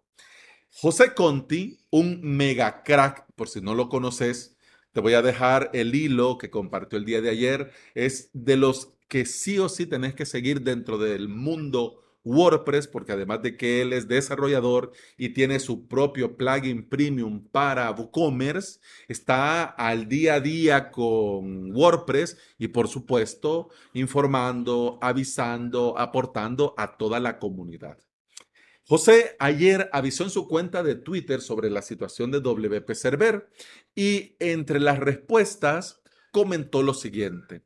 José 0.70 1.13
Conti, 1.13 1.80
un 1.89 2.22
mega 2.22 2.84
crack, 2.84 3.25
por 3.36 3.50
si 3.50 3.62
no 3.62 3.74
lo 3.74 3.89
conoces, 3.89 4.58
te 4.92 5.01
voy 5.01 5.13
a 5.13 5.22
dejar 5.22 5.70
el 5.74 5.96
hilo 5.96 6.38
que 6.38 6.50
compartió 6.50 6.98
el 6.98 7.06
día 7.06 7.22
de 7.22 7.30
ayer. 7.30 7.72
Es 7.96 8.30
de 8.34 8.58
los 8.58 8.94
que 9.08 9.25
sí 9.25 9.60
o 9.60 9.70
sí 9.70 9.86
tenés 9.86 10.16
que 10.16 10.25
seguir 10.25 10.62
dentro 10.62 10.98
del 10.98 11.30
mundo 11.30 12.04
WordPress, 12.27 12.88
porque 12.88 13.13
además 13.13 13.41
de 13.41 13.57
que 13.57 13.81
él 13.81 13.93
es 13.93 14.07
desarrollador 14.07 14.91
y 15.17 15.29
tiene 15.29 15.60
su 15.60 15.88
propio 15.88 16.38
plugin 16.38 16.88
premium 16.88 17.48
para 17.50 17.91
WooCommerce, 17.91 18.79
está 19.07 19.63
al 19.63 20.07
día 20.07 20.36
a 20.36 20.39
día 20.39 20.91
con 20.91 21.75
WordPress 21.75 22.38
y 22.57 22.69
por 22.69 22.88
supuesto 22.88 23.69
informando, 23.93 25.00
avisando, 25.01 25.98
aportando 25.98 26.74
a 26.77 26.98
toda 26.98 27.19
la 27.19 27.39
comunidad. 27.39 27.98
José 28.86 29.36
ayer 29.39 29.89
avisó 29.91 30.24
en 30.24 30.29
su 30.29 30.48
cuenta 30.48 30.81
de 30.81 30.96
Twitter 30.96 31.41
sobre 31.41 31.69
la 31.69 31.81
situación 31.81 32.31
de 32.31 32.39
WP 32.39 32.89
Server 32.93 33.50
y 33.93 34.38
entre 34.39 34.79
las 34.79 35.00
respuestas 35.00 36.01
comentó 36.31 36.84
lo 36.84 36.93
siguiente. 36.93 37.63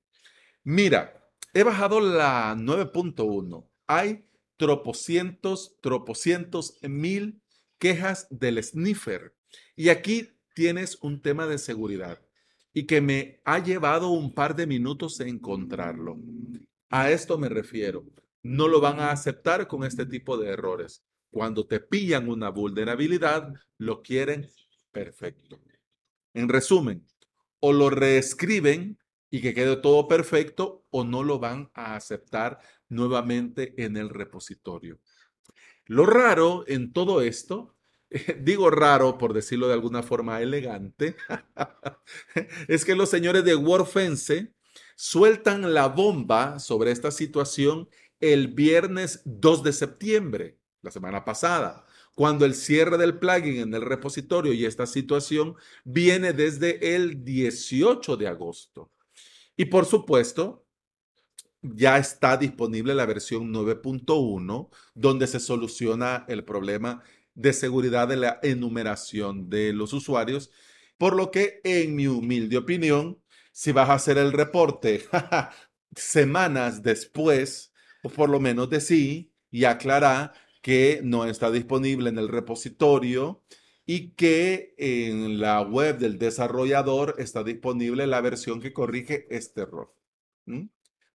Mira, 0.63 1.30
he 1.53 1.63
bajado 1.63 2.00
la 2.00 2.56
9.1. 2.58 3.68
Hay 3.86 4.25
tropocientos, 4.62 5.80
tropocientos 5.82 6.77
mil 6.84 7.41
quejas 7.80 8.27
del 8.30 8.63
sniffer. 8.63 9.34
Y 9.75 9.89
aquí 9.89 10.38
tienes 10.53 11.00
un 11.01 11.20
tema 11.20 11.48
de 11.48 11.58
seguridad 11.58 12.22
y 12.72 12.86
que 12.86 13.01
me 13.01 13.41
ha 13.44 13.58
llevado 13.58 14.10
un 14.10 14.36
par 14.36 14.56
de 14.56 14.68
minutos 14.68 15.20
encontrarlo. 15.20 16.20
A 16.91 17.10
esto 17.10 17.39
me 17.39 17.50
refiero. 17.50 18.06
No 18.44 18.68
lo 18.68 18.80
van 18.82 19.00
a 19.00 19.10
aceptar 19.10 19.68
con 19.68 19.84
este 19.84 20.06
tipo 20.06 20.38
de 20.38 20.50
errores. 20.50 21.03
Cuando 21.32 21.65
te 21.65 21.80
pillan 21.80 22.30
una 22.30 22.50
vulnerabilidad, 22.50 23.51
lo 23.80 24.03
quieren 24.03 24.48
perfecto. 24.91 25.60
En 26.36 26.50
resumen, 26.50 27.03
o 27.60 27.74
lo 27.74 27.89
reescriben 27.89 29.00
y 29.32 29.41
que 29.41 29.56
quede 29.56 29.77
todo 29.77 30.08
perfecto 30.08 30.86
o 30.91 31.03
no 31.03 31.24
lo 31.24 31.39
van 31.39 31.72
a 31.74 31.96
aceptar 31.96 32.60
nuevamente 32.92 33.74
en 33.84 33.98
el 33.98 34.10
repositorio. 34.10 35.00
Lo 35.88 36.06
raro 36.06 36.64
en 36.68 36.94
todo 36.94 37.22
esto, 37.22 37.76
digo 38.42 38.70
raro 38.70 39.18
por 39.18 39.34
decirlo 39.34 39.68
de 39.68 39.74
alguna 39.74 40.04
forma 40.04 40.42
elegante, 40.42 41.16
es 42.68 42.86
que 42.86 42.96
los 42.96 43.10
señores 43.10 43.44
de 43.44 43.56
WordFence 43.56 44.54
sueltan 44.96 45.74
la 45.74 45.88
bomba 45.88 46.60
sobre 46.60 46.92
esta 46.92 47.12
situación 47.12 47.90
el 48.20 48.50
viernes 48.50 49.22
2 49.26 49.64
de 49.64 49.74
septiembre, 49.74 50.60
la 50.82 50.92
semana 50.92 51.26
pasada, 51.26 51.86
cuando 52.14 52.46
el 52.46 52.54
cierre 52.54 52.98
del 52.98 53.18
plugin 53.18 53.62
en 53.62 53.74
el 53.74 53.82
repositorio 53.82 54.54
y 54.54 54.66
esta 54.66 54.86
situación 54.86 55.56
viene 55.84 56.34
desde 56.34 56.96
el 56.96 57.24
18 57.24 58.18
de 58.18 58.28
agosto. 58.28 58.92
Y 59.58 59.66
por 59.66 59.86
supuesto, 59.86 60.66
ya 61.62 61.98
está 61.98 62.38
disponible 62.38 62.96
la 62.96 63.06
versión 63.06 63.53
9.1, 63.53 64.70
donde 64.96 65.27
se 65.27 65.39
soluciona 65.39 66.25
el 66.27 66.44
problema 66.44 67.03
de 67.34 67.53
seguridad 67.53 68.08
de 68.08 68.18
la 68.18 68.39
enumeración 68.44 69.50
de 69.50 69.74
los 69.74 69.94
usuarios, 69.94 70.51
por 70.98 71.15
lo 71.15 71.32
que 71.32 71.62
en 71.63 71.96
mi 71.96 72.08
humilde 72.08 72.58
opinión, 72.58 73.22
si 73.51 73.72
vas 73.72 73.89
a 73.89 73.96
hacer 73.96 74.18
el 74.18 74.32
reporte 74.32 75.03
semanas 75.96 76.84
después, 76.84 77.74
por 78.15 78.30
lo 78.30 78.39
menos 78.39 78.70
de 78.70 78.82
sí, 78.82 79.32
y 79.50 79.65
aclarar 79.65 80.34
que 80.62 81.01
no 81.03 81.25
está 81.25 81.51
disponible 81.51 82.10
en 82.10 82.18
el 82.18 82.30
repositorio 82.30 83.44
y 83.86 84.12
que 84.12 84.74
en 84.77 85.39
la 85.39 85.62
web 85.62 85.98
del 85.98 86.18
desarrollador 86.18 87.15
está 87.18 87.44
disponible 87.44 88.08
la 88.08 88.22
versión 88.22 88.62
que 88.62 88.74
corrige 88.74 89.27
este 89.30 89.62
error. 89.62 89.94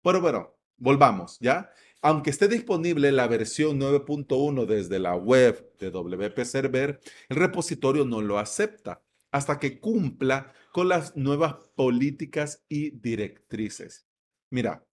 Bueno, 0.06 0.20
bueno, 0.20 0.54
volvamos, 0.76 1.36
¿ya? 1.40 1.68
aunque 2.00 2.30
esté 2.30 2.46
disponible 2.46 3.10
la 3.10 3.26
versión 3.26 3.80
9.1 3.80 4.64
desde 4.64 5.00
la 5.00 5.16
web 5.16 5.72
de 5.80 5.90
WP 5.90 6.44
Server, 6.44 7.00
el 7.28 7.36
repositorio 7.36 8.04
no 8.04 8.22
lo 8.22 8.38
acepta 8.38 9.02
hasta 9.32 9.58
que 9.58 9.80
cumpla 9.80 10.52
con 10.70 10.88
las 10.88 11.16
nuevas 11.16 11.56
políticas 11.74 12.64
y 12.68 12.90
directrices. 12.90 14.06
Mira, 14.48 14.86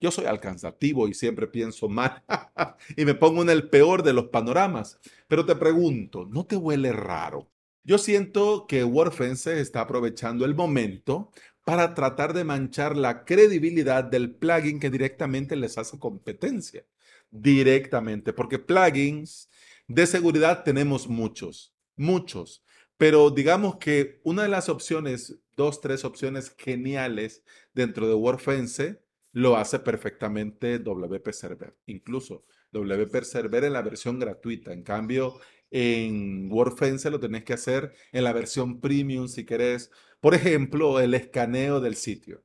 yo 0.00 0.12
soy 0.12 0.26
alcanzativo 0.26 1.08
y 1.08 1.14
siempre 1.14 1.48
pienso 1.48 1.88
mal 1.88 2.22
y 2.96 3.04
me 3.04 3.16
pongo 3.16 3.42
en 3.42 3.50
el 3.50 3.68
peor 3.68 4.04
de 4.04 4.12
los 4.12 4.26
panoramas. 4.26 5.00
Pero 5.26 5.44
te 5.44 5.56
pregunto, 5.56 6.26
¿no 6.26 6.46
te 6.46 6.54
huele 6.54 6.92
raro? 6.92 7.50
Yo 7.82 7.98
siento 7.98 8.66
que 8.66 8.82
WordFence 8.82 9.60
está 9.60 9.80
aprovechando 9.80 10.44
el 10.44 10.54
momento 10.54 11.32
para 11.64 11.94
tratar 11.94 12.34
de 12.34 12.44
manchar 12.44 12.96
la 12.96 13.24
credibilidad 13.24 14.04
del 14.04 14.34
plugin 14.34 14.78
que 14.78 14.90
directamente 14.90 15.56
les 15.56 15.78
hace 15.78 15.98
competencia. 15.98 16.84
Directamente, 17.30 18.32
porque 18.32 18.58
plugins 18.58 19.48
de 19.88 20.06
seguridad 20.06 20.62
tenemos 20.62 21.08
muchos, 21.08 21.74
muchos. 21.96 22.62
Pero 22.96 23.30
digamos 23.30 23.76
que 23.78 24.20
una 24.22 24.42
de 24.44 24.48
las 24.48 24.68
opciones, 24.68 25.40
dos, 25.56 25.80
tres 25.80 26.04
opciones 26.04 26.54
geniales 26.56 27.42
dentro 27.72 28.06
de 28.06 28.14
WordFence 28.14 29.02
lo 29.32 29.56
hace 29.56 29.80
perfectamente 29.80 30.78
WP 30.78 31.32
Server. 31.32 31.76
Incluso 31.86 32.44
WP 32.72 33.24
Server 33.24 33.64
en 33.64 33.72
la 33.72 33.82
versión 33.82 34.20
gratuita. 34.20 34.72
En 34.72 34.84
cambio, 34.84 35.40
en 35.70 36.48
WordFence 36.52 37.10
lo 37.10 37.18
tenés 37.18 37.42
que 37.42 37.52
hacer 37.52 37.92
en 38.12 38.22
la 38.22 38.32
versión 38.32 38.80
premium 38.80 39.26
si 39.26 39.44
querés. 39.44 39.90
Por 40.24 40.34
ejemplo, 40.34 41.00
el 41.00 41.12
escaneo 41.12 41.80
del 41.80 41.96
sitio. 41.96 42.42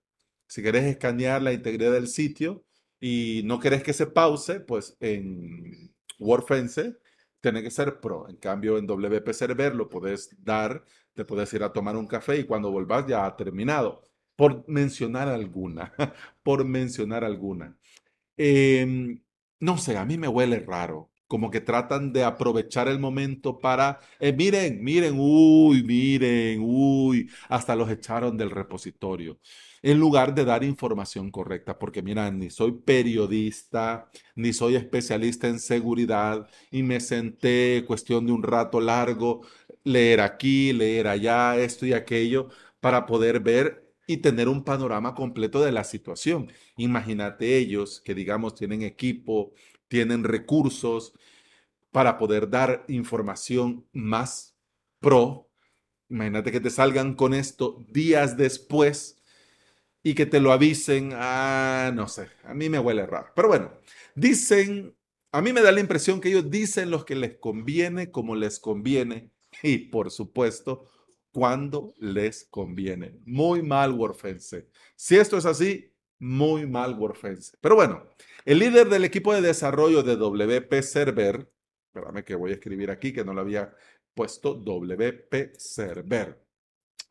Si 0.48 0.62
querés 0.62 0.84
escanear 0.84 1.42
la 1.42 1.54
integridad 1.54 1.94
del 1.94 2.10
sitio 2.10 2.66
y 3.00 3.42
no 3.46 3.62
querés 3.62 3.84
que 3.84 3.94
se 3.94 4.06
pause, 4.06 4.60
pues 4.60 4.98
en 5.00 5.96
WordFence 6.20 6.98
tiene 7.40 7.64
que 7.64 7.72
ser 7.72 8.02
pro. 8.02 8.28
En 8.28 8.36
cambio, 8.36 8.78
en 8.78 8.86
WP 8.86 9.32
Server 9.32 9.74
lo 9.76 9.88
podés 9.88 10.36
dar, 10.44 10.84
te 11.14 11.24
puedes 11.24 11.54
ir 11.54 11.64
a 11.64 11.72
tomar 11.72 11.96
un 11.96 12.06
café 12.06 12.40
y 12.40 12.44
cuando 12.44 12.70
volvás 12.70 13.08
ya 13.08 13.26
ha 13.26 13.38
terminado 13.38 14.02
por 14.36 14.68
mencionar 14.68 15.30
alguna, 15.30 15.94
por 16.44 16.66
mencionar 16.66 17.24
alguna. 17.24 17.78
Em, 18.36 19.22
no 19.62 19.78
sé, 19.78 19.96
a 19.96 20.04
mí 20.04 20.18
me 20.18 20.28
huele 20.28 20.60
raro, 20.60 21.12
como 21.30 21.52
que 21.52 21.62
tratan 21.62 22.12
de 22.12 22.24
aprovechar 22.24 22.88
el 22.90 23.00
momento 23.00 23.60
para, 23.60 24.00
eh, 24.20 24.34
miren, 24.34 24.84
miren, 24.84 25.16
uy, 25.18 25.84
miren, 25.84 26.60
uy, 26.62 27.30
hasta 27.50 27.76
los 27.76 27.90
echaron 27.92 28.36
del 28.36 28.50
repositorio, 28.52 29.40
en 29.84 30.00
lugar 30.00 30.34
de 30.36 30.44
dar 30.44 30.64
información 30.64 31.32
correcta, 31.32 31.78
porque 31.80 32.02
miran, 32.02 32.40
ni 32.40 32.50
soy 32.50 32.72
periodista, 32.74 34.10
ni 34.36 34.54
soy 34.54 34.76
especialista 34.76 35.48
en 35.48 35.60
seguridad, 35.60 36.50
y 36.72 36.84
me 36.84 37.00
senté, 37.00 37.84
cuestión 37.88 38.26
de 38.26 38.32
un 38.34 38.44
rato 38.44 38.82
largo, 38.82 39.42
leer 39.84 40.22
aquí, 40.22 40.74
leer 40.74 41.08
allá, 41.08 41.58
esto 41.58 41.86
y 41.86 41.94
aquello, 41.94 42.50
para 42.80 43.06
poder 43.06 43.40
ver 43.40 43.86
y 44.08 44.18
tener 44.18 44.48
un 44.50 44.64
panorama 44.64 45.14
completo 45.14 45.62
de 45.62 45.72
la 45.72 45.84
situación. 45.84 46.52
Imagínate 46.78 47.58
ellos 47.58 48.02
que, 48.02 48.16
digamos, 48.16 48.56
tienen 48.56 48.82
equipo, 48.82 49.54
tienen 49.89 50.24
recursos 50.24 51.13
para 51.91 52.17
poder 52.17 52.50
dar 52.50 52.86
información 52.88 53.86
más 53.91 54.55
pro. 55.00 55.50
Imagínate 56.08 56.51
que 56.51 56.62
te 56.62 56.69
salgan 56.69 57.15
con 57.15 57.34
esto 57.34 57.84
días 57.89 58.38
después 58.38 59.22
y 60.01 60.13
que 60.13 60.25
te 60.25 60.39
lo 60.39 60.51
avisen. 60.51 61.12
Ah, 61.13 61.91
no 61.93 62.08
sé, 62.08 62.29
a 62.43 62.53
mí 62.53 62.69
me 62.69 62.79
huele 62.79 63.05
raro. 63.05 63.31
Pero 63.36 63.50
bueno, 63.50 63.72
dicen, 64.15 64.96
a 65.31 65.41
mí 65.41 65.51
me 65.51 65.62
da 65.62 65.72
la 65.72 65.81
impresión 65.81 66.22
que 66.22 66.29
ellos 66.29 66.50
dicen 66.50 66.89
los 66.89 67.05
que 67.05 67.15
les 67.15 67.38
conviene 67.38 68.12
como 68.12 68.36
les 68.36 68.60
conviene 68.60 69.31
y 69.62 69.77
por 69.77 70.12
supuesto 70.12 70.86
cuando 71.31 71.93
les 71.98 72.45
conviene. 72.45 73.19
Muy 73.25 73.62
mal 73.62 73.93
WordFence. 73.93 74.67
Si 74.95 75.17
esto 75.17 75.38
es 75.38 75.45
así, 75.45 75.93
muy 76.17 76.65
mal 76.65 76.97
WordFence. 76.97 77.58
Pero 77.62 77.75
bueno, 77.75 78.08
el 78.45 78.60
líder 78.60 78.89
del 78.89 79.06
equipo 79.06 79.34
de 79.34 79.41
desarrollo 79.41 80.04
de 80.04 80.15
WP 80.15 80.82
Server, 80.82 81.52
espérame 81.88 82.23
que 82.23 82.36
voy 82.36 82.52
a 82.52 82.56
escribir 82.56 82.91
aquí 82.91 83.13
que 83.13 83.25
no 83.25 83.34
lo 83.34 83.41
había 83.41 83.73
puesto, 84.13 84.54
WP 84.54 85.56
Server, 85.58 86.41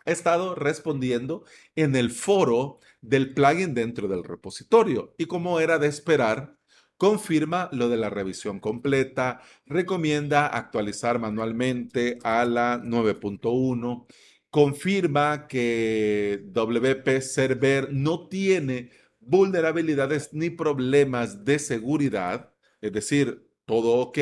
ha 0.05 0.11
estado 0.11 0.55
respondiendo 0.55 1.45
en 1.77 1.95
el 1.95 2.11
foro 2.11 2.81
del 3.01 3.35
plugin 3.35 3.75
dentro 3.75 4.09
del 4.09 4.25
repositorio. 4.25 5.15
Y 5.19 5.27
como 5.27 5.61
era 5.61 5.79
de 5.79 5.89
esperar, 5.89 6.57
confirma 6.97 7.69
lo 7.73 7.89
de 7.89 7.97
la 7.97 8.11
revisión 8.11 8.59
completa, 8.59 9.41
recomienda 9.67 10.47
actualizar 10.47 11.19
manualmente 11.19 12.19
a 12.25 12.45
la 12.45 12.83
9.1, 12.83 14.07
confirma 14.51 15.47
que 15.47 16.43
WP 16.53 17.21
Server 17.21 17.93
no 17.93 18.29
tiene 18.29 18.91
vulnerabilidades 19.29 20.31
ni 20.33 20.49
problemas 20.51 21.45
de 21.45 21.59
seguridad, 21.59 22.53
es 22.81 22.93
decir, 22.93 23.47
todo 23.67 23.99
ok, 23.99 24.19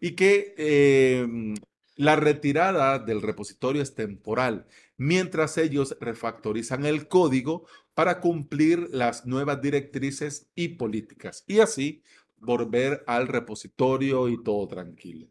y 0.00 0.12
que 0.12 0.54
em, 0.58 1.54
la 1.96 2.16
retirada 2.16 2.98
del 2.98 3.22
repositorio 3.22 3.80
es 3.80 3.94
temporal, 3.94 4.66
mientras 4.98 5.56
ellos 5.56 5.96
refactorizan 6.00 6.84
el 6.84 7.08
código 7.08 7.66
para 7.94 8.20
cumplir 8.20 8.90
las 8.92 9.24
nuevas 9.24 9.62
directrices 9.62 10.50
y 10.54 10.68
políticas 10.68 11.44
y 11.46 11.60
así 11.60 12.02
volver 12.36 13.02
al 13.06 13.28
repositorio 13.28 14.28
y 14.28 14.42
todo 14.42 14.68
tranquilo. 14.68 15.28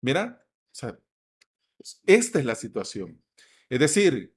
Mira, 0.00 0.46
esta 2.06 2.38
es 2.38 2.44
la 2.44 2.54
situación. 2.54 3.20
Es 3.68 3.80
decir, 3.80 4.32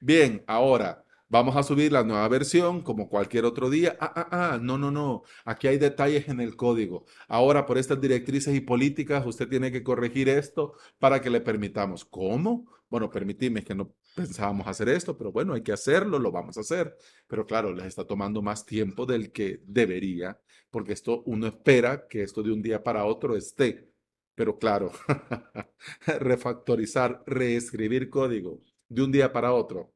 bien, 0.00 0.42
ahora 0.46 1.04
vamos 1.32 1.56
a 1.56 1.62
subir 1.62 1.90
la 1.92 2.04
nueva 2.04 2.28
versión 2.28 2.82
como 2.82 3.08
cualquier 3.08 3.46
otro 3.46 3.70
día. 3.70 3.96
Ah, 3.98 4.12
ah, 4.16 4.28
ah, 4.52 4.58
no, 4.60 4.76
no, 4.76 4.90
no. 4.90 5.22
Aquí 5.46 5.66
hay 5.66 5.78
detalles 5.78 6.28
en 6.28 6.40
el 6.40 6.56
código. 6.56 7.06
Ahora, 7.26 7.64
por 7.64 7.78
estas 7.78 7.98
directrices 7.98 8.54
y 8.54 8.60
políticas, 8.60 9.24
usted 9.26 9.48
tiene 9.48 9.72
que 9.72 9.82
corregir 9.82 10.28
esto 10.28 10.74
para 10.98 11.22
que 11.22 11.30
le 11.30 11.40
permitamos. 11.40 12.04
¿Cómo? 12.04 12.66
Bueno, 12.90 13.10
permitime 13.10 13.64
que 13.64 13.74
no 13.74 13.94
pensábamos 14.14 14.66
hacer 14.66 14.90
esto, 14.90 15.16
pero 15.16 15.32
bueno, 15.32 15.54
hay 15.54 15.62
que 15.62 15.72
hacerlo, 15.72 16.18
lo 16.18 16.30
vamos 16.30 16.58
a 16.58 16.60
hacer. 16.60 16.94
Pero 17.26 17.46
claro, 17.46 17.72
les 17.72 17.86
está 17.86 18.04
tomando 18.06 18.42
más 18.42 18.66
tiempo 18.66 19.06
del 19.06 19.32
que 19.32 19.62
debería, 19.64 20.38
porque 20.70 20.92
esto 20.92 21.22
uno 21.24 21.46
espera 21.46 22.06
que 22.08 22.22
esto 22.22 22.42
de 22.42 22.52
un 22.52 22.60
día 22.60 22.82
para 22.82 23.06
otro 23.06 23.36
esté. 23.36 23.90
Pero 24.34 24.58
claro, 24.58 24.92
refactorizar, 26.20 27.22
reescribir 27.26 28.10
código 28.10 28.60
de 28.90 29.02
un 29.02 29.12
día 29.12 29.32
para 29.32 29.54
otro. 29.54 29.94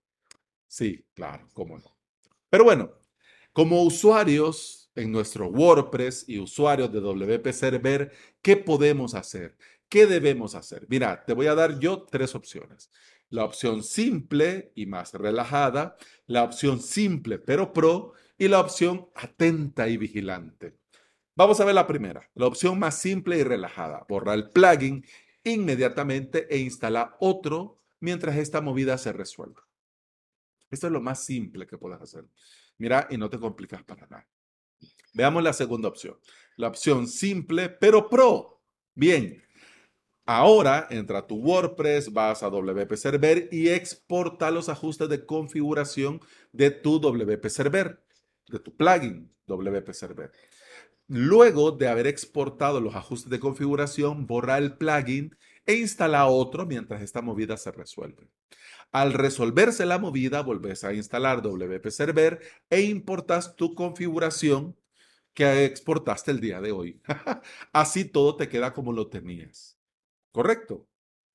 Sí, 0.67 1.05
claro, 1.15 1.49
cómo 1.53 1.79
no. 1.79 1.97
Pero 2.51 2.65
bueno, 2.65 2.93
como 3.53 3.83
usuarios 3.83 4.91
en 4.95 5.13
nuestro 5.13 5.49
WordPress 5.49 6.29
y 6.29 6.39
usuarios 6.39 6.93
de 6.93 7.01
WP 7.01 7.53
Server, 7.53 8.13
¿qué 8.43 8.57
podemos 8.57 9.15
hacer? 9.15 9.57
¿Qué 9.89 10.07
debemos 10.07 10.55
hacer? 10.55 10.87
Mira, 10.89 11.25
te 11.25 11.33
voy 11.33 11.47
a 11.47 11.55
dar 11.55 11.79
yo 11.79 12.03
tres 12.11 12.35
opciones 12.35 12.91
la 13.31 13.45
opción 13.45 13.83
simple 13.83 14.73
y 14.75 14.87
más 14.87 15.13
relajada, 15.15 15.97
la 16.27 16.45
opción 16.45 16.81
simple 16.81 17.39
pero 17.39 17.73
pro 17.73 18.13
y 18.39 18.49
la 18.49 18.61
opción 18.61 19.09
atenta 19.15 19.89
y 19.89 19.97
vigilante. 19.97 20.77
Vamos 21.35 21.61
a 21.61 21.65
ver 21.65 21.75
la 21.75 21.87
primera, 21.87 22.31
la 22.35 22.47
opción 22.47 22.79
más 22.79 22.99
simple 22.99 23.39
y 23.39 23.43
relajada. 23.43 24.07
Borra 24.09 24.35
el 24.35 24.51
plugin 24.51 25.05
inmediatamente 25.45 26.47
e 26.55 26.59
instala 26.59 27.17
otro 27.21 27.83
mientras 28.01 28.37
esta 28.37 28.61
movida 28.61 28.97
se 28.99 29.13
resuelva. 29.13 29.66
Esto 30.71 30.87
es 30.87 30.93
lo 30.93 31.01
más 31.01 31.25
simple 31.25 31.67
que 31.67 31.79
puedes 31.79 32.01
hacer. 32.01 32.25
Mira, 32.79 33.07
y 33.11 33.17
no 33.17 33.31
te 33.31 33.39
complicas 33.39 33.83
para 33.85 34.07
nada. 34.07 34.29
Veamos 35.15 35.43
la 35.43 35.53
segunda 35.53 35.89
opción. 35.89 36.19
La 36.57 36.69
opción 36.69 37.07
simple 37.07 37.69
pero 37.69 38.09
pro. 38.09 38.63
Bien, 38.95 39.43
Ahora 40.29 40.89
entra 40.91 41.21
a 41.21 41.27
tu 41.29 41.37
WordPress, 41.37 42.13
vas 42.13 42.43
a 42.43 42.51
WP 42.51 42.97
Server 42.97 43.49
y 43.53 43.69
exporta 43.69 44.51
los 44.51 44.69
ajustes 44.69 45.09
de 45.09 45.25
configuración 45.25 46.21
de 46.51 46.73
tu 46.73 46.99
WP 46.99 47.47
Server, 47.49 48.05
de 48.49 48.59
tu 48.59 48.75
plugin 48.75 49.33
WP 49.47 49.93
Server. 49.93 50.33
Luego 51.07 51.71
de 51.71 51.87
haber 51.87 52.09
exportado 52.09 52.81
los 52.81 52.97
ajustes 52.97 53.31
de 53.31 53.39
configuración, 53.39 54.27
borra 54.27 54.59
el 54.59 54.77
plugin 54.77 55.37
e 55.67 55.75
instala 55.75 56.27
otro 56.27 56.65
mientras 56.65 57.03
esta 57.03 57.21
movida 57.23 57.57
se 57.57 57.73
resuelve. 57.73 58.29
Al 58.93 59.13
resolverse 59.13 59.85
la 59.85 59.99
movida, 59.99 60.43
volves 60.43 60.85
a 60.85 60.95
instalar 60.95 61.43
WP 61.43 61.89
Server 61.91 62.41
e 62.71 62.83
importas 62.83 63.57
tu 63.57 63.75
configuración 63.75 64.77
que 65.35 65.65
exportaste 65.67 66.31
el 66.31 66.41
día 66.41 66.61
de 66.61 66.73
hoy. 66.73 67.03
Así 67.73 68.05
todo 68.05 68.37
te 68.37 68.49
queda 68.49 68.73
como 68.73 68.93
lo 68.93 69.09
tenías. 69.09 69.79
Correcto. 70.33 70.87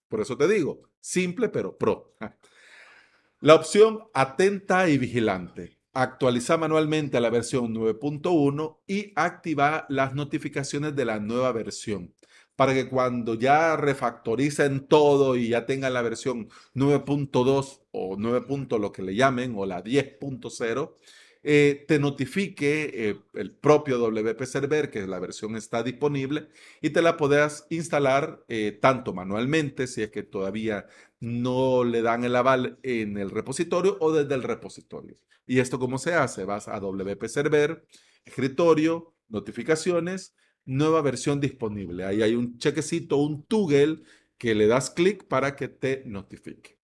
Por 0.08 0.22
eso 0.22 0.38
te 0.38 0.48
digo, 0.48 0.90
simple 1.00 1.50
pero 1.50 1.78
pro. 1.78 2.16
La 3.42 3.56
opción 3.56 4.04
atenta 4.14 4.88
y 4.88 4.98
vigilante. 4.98 5.80
actualiza 5.94 6.58
manualmente 6.58 7.18
a 7.18 7.20
la 7.20 7.30
versión 7.30 7.74
9.1 7.74 8.80
y 8.88 9.12
activa 9.16 9.86
las 9.90 10.14
notificaciones 10.14 10.96
de 10.96 11.06
la 11.06 11.20
nueva 11.20 11.52
versión 11.52 12.14
para 12.62 12.76
que 12.76 12.88
cuando 12.88 13.34
ya 13.34 13.76
refactoricen 13.76 14.88
todo 14.88 15.36
y 15.36 15.50
ya 15.50 15.66
tengan 15.66 15.94
la 15.94 16.04
versión 16.04 16.48
9.2 16.76 17.82
o 17.90 18.16
9. 18.20 18.46
lo 18.80 18.92
que 18.92 19.02
le 19.02 19.16
llamen 19.16 19.56
o 19.58 19.66
la 19.66 19.84
10.0, 19.84 20.94
eh, 21.42 21.86
te 21.88 21.98
notifique 21.98 22.92
eh, 22.94 23.20
el 23.34 23.56
propio 23.56 23.98
WP 23.98 24.44
Server 24.46 24.92
que 24.92 25.08
la 25.08 25.18
versión 25.18 25.56
está 25.56 25.82
disponible 25.82 26.50
y 26.84 26.92
te 26.92 27.02
la 27.02 27.18
puedas 27.18 27.66
instalar 27.72 28.46
eh, 28.48 28.78
tanto 28.80 29.12
manualmente 29.12 29.88
si 29.88 30.04
es 30.04 30.12
que 30.12 30.22
todavía 30.22 30.86
no 31.20 31.84
le 31.84 32.04
dan 32.04 32.26
el 32.26 32.36
aval 32.36 32.78
en 32.84 33.18
el 33.18 33.32
repositorio 33.32 33.98
o 34.02 34.14
desde 34.14 34.36
el 34.36 34.44
repositorio. 34.44 35.16
¿Y 35.48 35.58
esto 35.58 35.80
cómo 35.80 35.98
se 35.98 36.14
hace? 36.14 36.46
Vas 36.46 36.68
a 36.68 36.80
WP 36.80 37.26
Server, 37.28 37.88
escritorio, 38.24 39.16
notificaciones, 39.30 40.36
nueva 40.72 41.02
versión 41.02 41.40
disponible. 41.42 42.06
Ahí 42.06 42.22
hay 42.22 42.36
un 42.36 42.58
chequecito, 42.58 43.18
un 43.18 43.44
toggle 43.44 44.04
que 44.38 44.56
le 44.56 44.68
das 44.68 44.90
clic 44.90 45.26
para 45.26 45.56
que 45.56 45.68
te 45.68 46.04
notifique. 46.06 46.78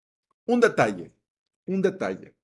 Un 0.45 0.59
detalle, 0.59 1.11
un 1.65 1.81
detalle. 1.81 2.35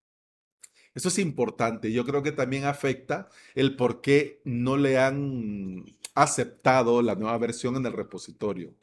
Eso 0.96 1.10
es 1.10 1.20
importante. 1.20 1.92
Yo 1.92 2.06
creo 2.06 2.24
que 2.24 2.32
también 2.32 2.66
afecta 2.66 3.28
el 3.56 3.76
por 3.76 4.02
qué 4.02 4.42
no 4.46 4.78
le 4.78 4.98
han 4.98 5.86
aceptado 6.16 7.02
la 7.02 7.16
nueva 7.16 7.38
versión 7.38 7.76
en 7.76 7.86
el 7.86 7.94
repositorio. 7.94 8.74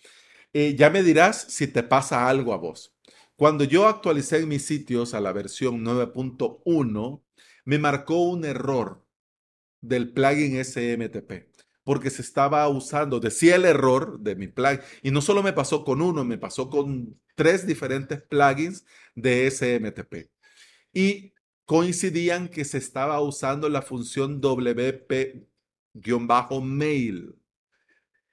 Eh, 0.53 0.75
ya 0.77 0.90
me 0.90 1.03
dirás 1.03 1.46
si 1.49 1.66
te 1.66 1.83
pasa 1.83 2.29
algo 2.29 2.53
a 2.53 2.59
vos. 2.59 2.94
Cuando 3.37 3.64
yo 3.64 3.87
actualicé 3.87 4.44
mis 4.44 4.66
sitios 4.66 5.14
a 5.14 5.20
la 5.20 5.33
versión 5.33 5.83
9.1, 5.85 7.23
me 7.64 7.79
marcó 7.79 8.23
un 8.23 8.44
error 8.44 9.03
del 9.81 10.12
plugin 10.12 10.62
SMTP 10.62 11.50
porque 11.90 12.09
se 12.09 12.22
estaba 12.22 12.68
usando, 12.68 13.18
decía 13.18 13.57
el 13.57 13.64
error 13.64 14.20
de 14.20 14.37
mi 14.37 14.46
plugin, 14.46 14.79
y 15.03 15.11
no 15.11 15.20
solo 15.20 15.42
me 15.42 15.53
pasó 15.53 15.85
con 15.85 16.00
uno, 16.00 16.22
me 16.24 16.38
pasó 16.38 16.70
con 16.70 17.20
tres 17.35 17.66
diferentes 17.66 18.22
plugins 18.22 18.87
de 19.16 19.50
SMTP. 19.50 20.31
Y 20.92 21.35
coincidían 21.64 22.46
que 22.46 22.64
se 22.64 22.79
estaba 22.79 23.20
usando 23.20 23.68
la 23.68 23.83
función 23.83 24.40
WP-mail, 24.40 25.35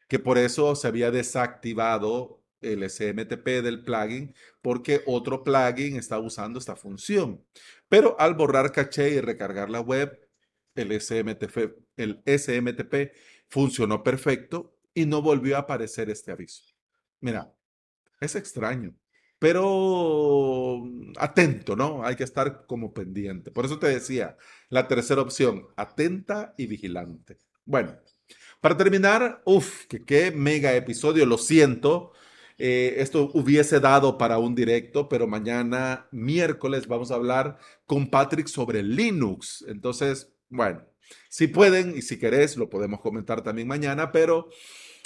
que 0.08 0.20
por 0.20 0.38
eso 0.38 0.76
se 0.76 0.88
había 0.88 1.10
desactivado 1.10 2.44
el 2.62 2.88
SMTP 2.88 3.64
del 3.64 3.82
plugin 3.84 4.36
porque 4.62 5.02
otro 5.08 5.44
plugin 5.44 5.96
está 5.96 6.20
usando 6.20 6.60
esta 6.60 6.76
función. 6.76 7.44
Pero 7.90 8.16
al 8.20 8.36
borrar 8.36 8.72
caché 8.72 9.10
y 9.16 9.20
recargar 9.20 9.72
la 9.72 9.80
web, 9.82 10.30
el 10.76 10.92
SMTP, 11.02 11.76
el 11.98 12.22
SMTP 12.24 13.14
funcionó 13.50 14.04
perfecto 14.04 14.78
y 14.94 15.06
no 15.06 15.22
volvió 15.22 15.56
a 15.56 15.62
aparecer 15.62 16.10
este 16.10 16.32
aviso. 16.32 16.64
Mira, 17.22 17.54
es 18.20 18.36
extraño 18.36 18.96
pero 19.40 20.80
mm, 20.84 21.14
atento, 21.18 21.76
¿no? 21.76 22.04
Hay 22.06 22.16
que 22.16 22.24
estar 22.24 22.66
como 22.66 22.94
pendiente. 22.94 23.52
Por 23.52 23.66
eso 23.66 23.80
te 23.80 23.88
decía, 23.88 24.38
la 24.70 24.88
tercera 24.88 25.22
opción, 25.22 25.68
atenta 25.76 26.54
y 26.58 26.68
vigilante. 26.68 27.38
Bueno, 27.66 27.98
para 28.62 28.78
terminar, 28.78 29.42
uff, 29.46 29.86
qué 29.86 30.32
mega 30.32 30.76
episodio, 30.76 31.26
lo 31.26 31.38
siento. 31.38 32.14
Eh, 32.58 32.96
esto 32.98 33.30
hubiese 33.34 33.80
dado 33.80 34.18
para 34.18 34.40
un 34.40 34.56
directo, 34.56 35.08
pero 35.10 35.28
mañana, 35.28 36.08
miércoles, 36.12 36.88
vamos 36.88 37.12
a 37.12 37.16
hablar 37.16 37.60
con 37.86 38.10
Patrick 38.10 38.48
sobre 38.48 38.82
Linux. 38.84 39.64
Entonces, 39.68 40.34
bueno, 40.50 40.84
si 41.30 41.48
pueden 41.48 41.96
y 41.98 42.02
si 42.02 42.18
querés, 42.18 42.58
lo 42.58 42.70
podemos 42.70 43.02
comentar 43.02 43.42
también 43.44 43.68
mañana, 43.68 44.12
pero 44.12 44.50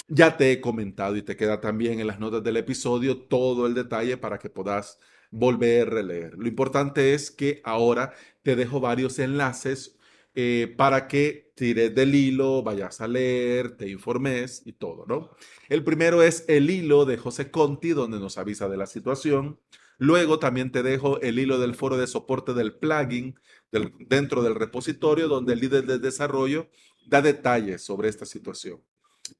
ya 0.08 0.36
te 0.36 0.52
he 0.52 0.60
comentado 0.60 1.16
y 1.16 1.22
te 1.22 1.36
queda 1.36 1.60
también 1.60 2.00
en 2.00 2.06
las 2.06 2.20
notas 2.20 2.42
del 2.42 2.56
episodio 2.56 3.18
todo 3.18 3.66
el 3.66 3.74
detalle 3.74 4.16
para 4.16 4.38
que 4.38 4.50
puedas 4.50 4.98
volver 5.30 5.88
a 5.88 5.90
releer. 5.90 6.34
Lo 6.36 6.48
importante 6.48 7.14
es 7.14 7.30
que 7.30 7.60
ahora 7.64 8.12
te 8.42 8.56
dejo 8.56 8.80
varios 8.80 9.18
enlaces 9.18 9.96
eh, 10.34 10.72
para 10.76 11.08
que 11.08 11.52
tires 11.54 11.94
del 11.94 12.14
hilo, 12.14 12.62
vayas 12.62 13.00
a 13.00 13.08
leer, 13.08 13.76
te 13.76 13.88
informes 13.88 14.62
y 14.64 14.72
todo, 14.72 15.04
¿no? 15.06 15.30
El 15.68 15.84
primero 15.84 16.22
es 16.22 16.44
el 16.48 16.70
hilo 16.70 17.04
de 17.04 17.18
José 17.18 17.50
Conti, 17.50 17.90
donde 17.90 18.18
nos 18.18 18.38
avisa 18.38 18.68
de 18.68 18.76
la 18.76 18.86
situación. 18.86 19.58
Luego 20.02 20.40
también 20.40 20.72
te 20.72 20.82
dejo 20.82 21.20
el 21.20 21.38
hilo 21.38 21.60
del 21.60 21.76
foro 21.76 21.96
de 21.96 22.08
soporte 22.08 22.54
del 22.54 22.74
plugin 22.74 23.38
dentro 24.08 24.42
del 24.42 24.56
repositorio, 24.56 25.28
donde 25.28 25.52
el 25.52 25.60
líder 25.60 25.86
de 25.86 26.00
desarrollo 26.00 26.68
da 27.06 27.22
detalles 27.22 27.84
sobre 27.84 28.08
esta 28.08 28.26
situación. 28.26 28.82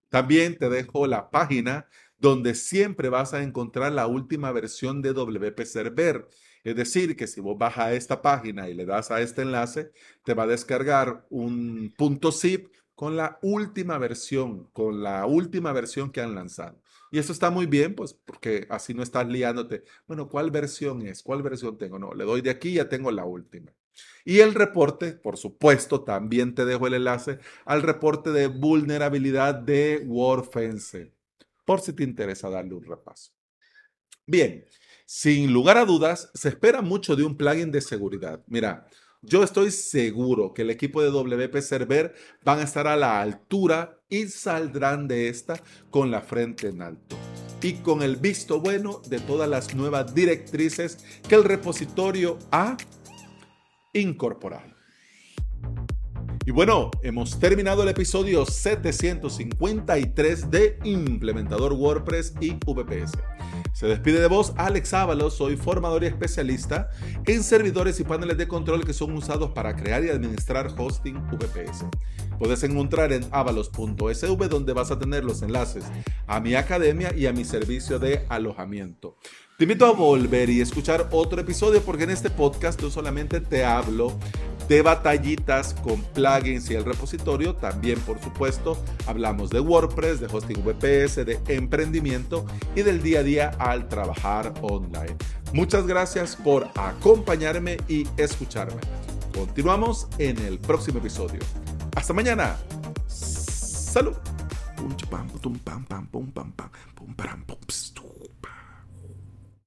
También 0.09 0.57
te 0.57 0.69
dejo 0.69 1.09
la 1.09 1.31
página 1.31 1.89
donde 2.17 2.55
siempre 2.55 3.09
vas 3.09 3.35
a 3.35 3.43
encontrar 3.43 3.91
la 3.91 4.07
última 4.07 4.53
versión 4.53 5.03
de 5.03 5.13
WP 5.13 5.65
Server. 5.65 6.29
Es 6.63 6.77
decir, 6.77 7.17
que 7.17 7.27
si 7.27 7.41
vos 7.41 7.59
vas 7.59 7.77
a 7.77 7.93
esta 7.93 8.23
página 8.23 8.69
y 8.69 8.75
le 8.75 8.87
das 8.87 9.11
a 9.11 9.21
este 9.21 9.43
enlace, 9.43 9.91
te 10.25 10.33
va 10.33 10.45
a 10.45 10.47
descargar 10.47 11.27
un 11.29 11.93
punto 11.99 12.31
zip 12.31 12.69
con 12.95 13.17
la 13.17 13.41
última 13.43 13.99
versión, 13.99 14.69
con 14.73 15.03
la 15.03 15.27
última 15.27 15.73
versión 15.73 16.13
que 16.13 16.21
han 16.21 16.37
lanzado. 16.37 16.81
Y 17.13 17.19
eso 17.19 17.33
está 17.33 17.51
muy 17.51 17.67
bien, 17.67 17.95
pues, 17.95 18.15
porque 18.15 18.67
así 18.71 18.95
no 18.95 19.03
estás 19.03 19.29
liándote. 19.29 19.85
Bueno, 20.07 20.31
¿cuál 20.31 20.51
versión 20.51 21.07
es? 21.07 21.23
¿Cuál 21.23 21.43
versión 21.43 21.77
tengo? 21.77 21.99
No, 21.99 22.15
le 22.15 22.25
doy 22.25 22.41
de 22.41 22.49
aquí 22.49 22.73
ya 22.73 22.89
tengo 22.89 23.11
la 23.11 23.27
última. 23.27 23.71
Y 24.25 24.41
el 24.41 24.55
reporte, 24.55 25.13
por 25.13 25.37
supuesto, 25.37 26.05
también 26.05 26.55
te 26.55 26.65
dejo 26.65 26.87
el 26.87 26.95
enlace 26.95 27.39
al 27.67 27.83
reporte 27.83 28.31
de 28.31 28.47
vulnerabilidad 28.47 29.55
de 29.55 30.03
WordFence, 30.07 31.13
por 31.67 31.83
si 31.83 31.93
te 31.93 32.03
interesa 32.03 32.49
darle 32.49 32.75
un 32.75 32.85
repaso. 32.85 33.33
Bien, 34.27 34.65
sin 35.05 35.53
lugar 35.53 35.77
a 35.77 35.85
dudas, 35.85 36.31
se 36.33 36.49
espera 36.49 36.81
mucho 36.81 37.15
de 37.15 37.25
un 37.25 37.37
plugin 37.37 37.71
de 37.71 37.83
seguridad. 37.83 38.43
Mira, 38.47 38.87
yo 39.21 39.43
estoy 39.43 39.71
seguro 39.71 40.55
que 40.55 40.63
el 40.63 40.71
equipo 40.71 41.03
de 41.03 41.11
WP 41.11 41.61
Server 41.61 42.15
van 42.43 42.61
a 42.61 42.65
estar 42.65 42.87
a 42.87 42.97
la 42.97 43.21
altura 43.21 44.02
y 44.13 44.29
saldrán 44.29 45.09
de 45.09 45.31
esta 45.31 45.61
con 45.91 46.11
la 46.11 46.21
frente 46.21 46.69
en 46.69 46.83
alto 46.83 47.17
y 47.63 47.75
con 47.75 48.03
el 48.03 48.17
visto 48.17 48.61
bueno 48.61 49.01
de 49.09 49.21
todas 49.21 49.49
las 49.49 49.75
nuevas 49.75 50.15
directrices 50.15 50.99
que 51.27 51.35
el 51.35 51.45
repositorio 51.45 52.39
ha 52.51 52.77
incorporar. 53.95 54.72
Y 56.45 56.51
bueno, 56.51 56.91
hemos 57.05 57.39
terminado 57.39 57.85
el 57.85 57.89
episodio 57.89 58.45
753 58.45 60.51
de 60.51 60.77
Implementador 60.83 61.73
WordPress 61.73 62.35
y 62.41 62.55
VPS. 62.55 63.13
Se 63.73 63.87
despide 63.87 64.21
de 64.21 64.27
vos 64.27 64.53
Alex 64.57 64.93
Ábalos, 64.93 65.37
soy 65.37 65.57
formador 65.57 66.03
y 66.03 66.07
especialista 66.07 66.91
en 67.27 67.45
servidores 67.45 68.01
y 68.01 68.05
paneles 68.05 68.39
de 68.39 68.49
control 68.49 68.85
que 68.85 68.93
son 68.93 69.13
usados 69.13 69.53
para 69.53 69.77
crear 69.77 70.05
y 70.05 70.11
administrar 70.11 70.75
hosting 70.77 71.15
VPS. 71.31 71.85
Puedes 72.41 72.65
encontrar 72.65 73.13
en 73.13 73.25
avalos.sv 73.31 74.49
donde 74.49 74.73
vas 74.73 74.91
a 74.91 74.99
tener 74.99 75.25
los 75.25 75.43
enlaces 75.43 75.85
a 76.27 76.41
mi 76.41 76.57
academia 76.57 77.15
y 77.15 77.27
a 77.27 77.33
mi 77.33 77.45
servicio 77.45 78.01
de 78.01 78.27
alojamiento. 78.29 79.17
Te 79.63 79.65
invito 79.65 79.87
a 79.87 79.93
volver 79.93 80.51
y 80.51 80.61
escuchar 80.61 81.09
otro 81.13 81.41
episodio 81.41 81.81
porque 81.83 82.03
en 82.03 82.11
este 82.11 82.31
podcast 82.31 82.83
yo 82.83 82.91
solamente 82.91 83.41
te 83.41 83.65
hablo 83.65 84.19
de 84.69 84.83
batallitas 84.83 85.73
con 85.73 86.03
plugins 86.03 86.69
y 86.69 86.75
el 86.75 86.85
repositorio. 86.85 87.55
También, 87.55 88.01
por 88.01 88.21
supuesto, 88.21 88.77
hablamos 89.07 89.51
de 89.51 89.61
WordPress, 89.61 90.19
de 90.19 90.27
hosting 90.27 90.65
VPS, 90.65 91.25
de 91.25 91.39
emprendimiento 91.47 92.45
y 92.75 92.83
del 92.83 93.05
día 93.05 93.21
a 93.21 93.23
día 93.23 93.51
al 93.61 93.89
trabajar 93.89 94.53
online. 94.63 95.15
Muchas 95.53 95.87
gracias 95.87 96.35
por 96.35 96.67
acompañarme 96.75 97.77
y 97.87 98.09
escucharme. 98.17 98.81
Continuamos 99.33 100.09
en 100.19 100.39
el 100.39 100.59
próximo 100.59 100.99
episodio. 100.99 101.39
Hasta 101.95 102.13
mañana. 102.13 102.57
Salud. 103.07 104.17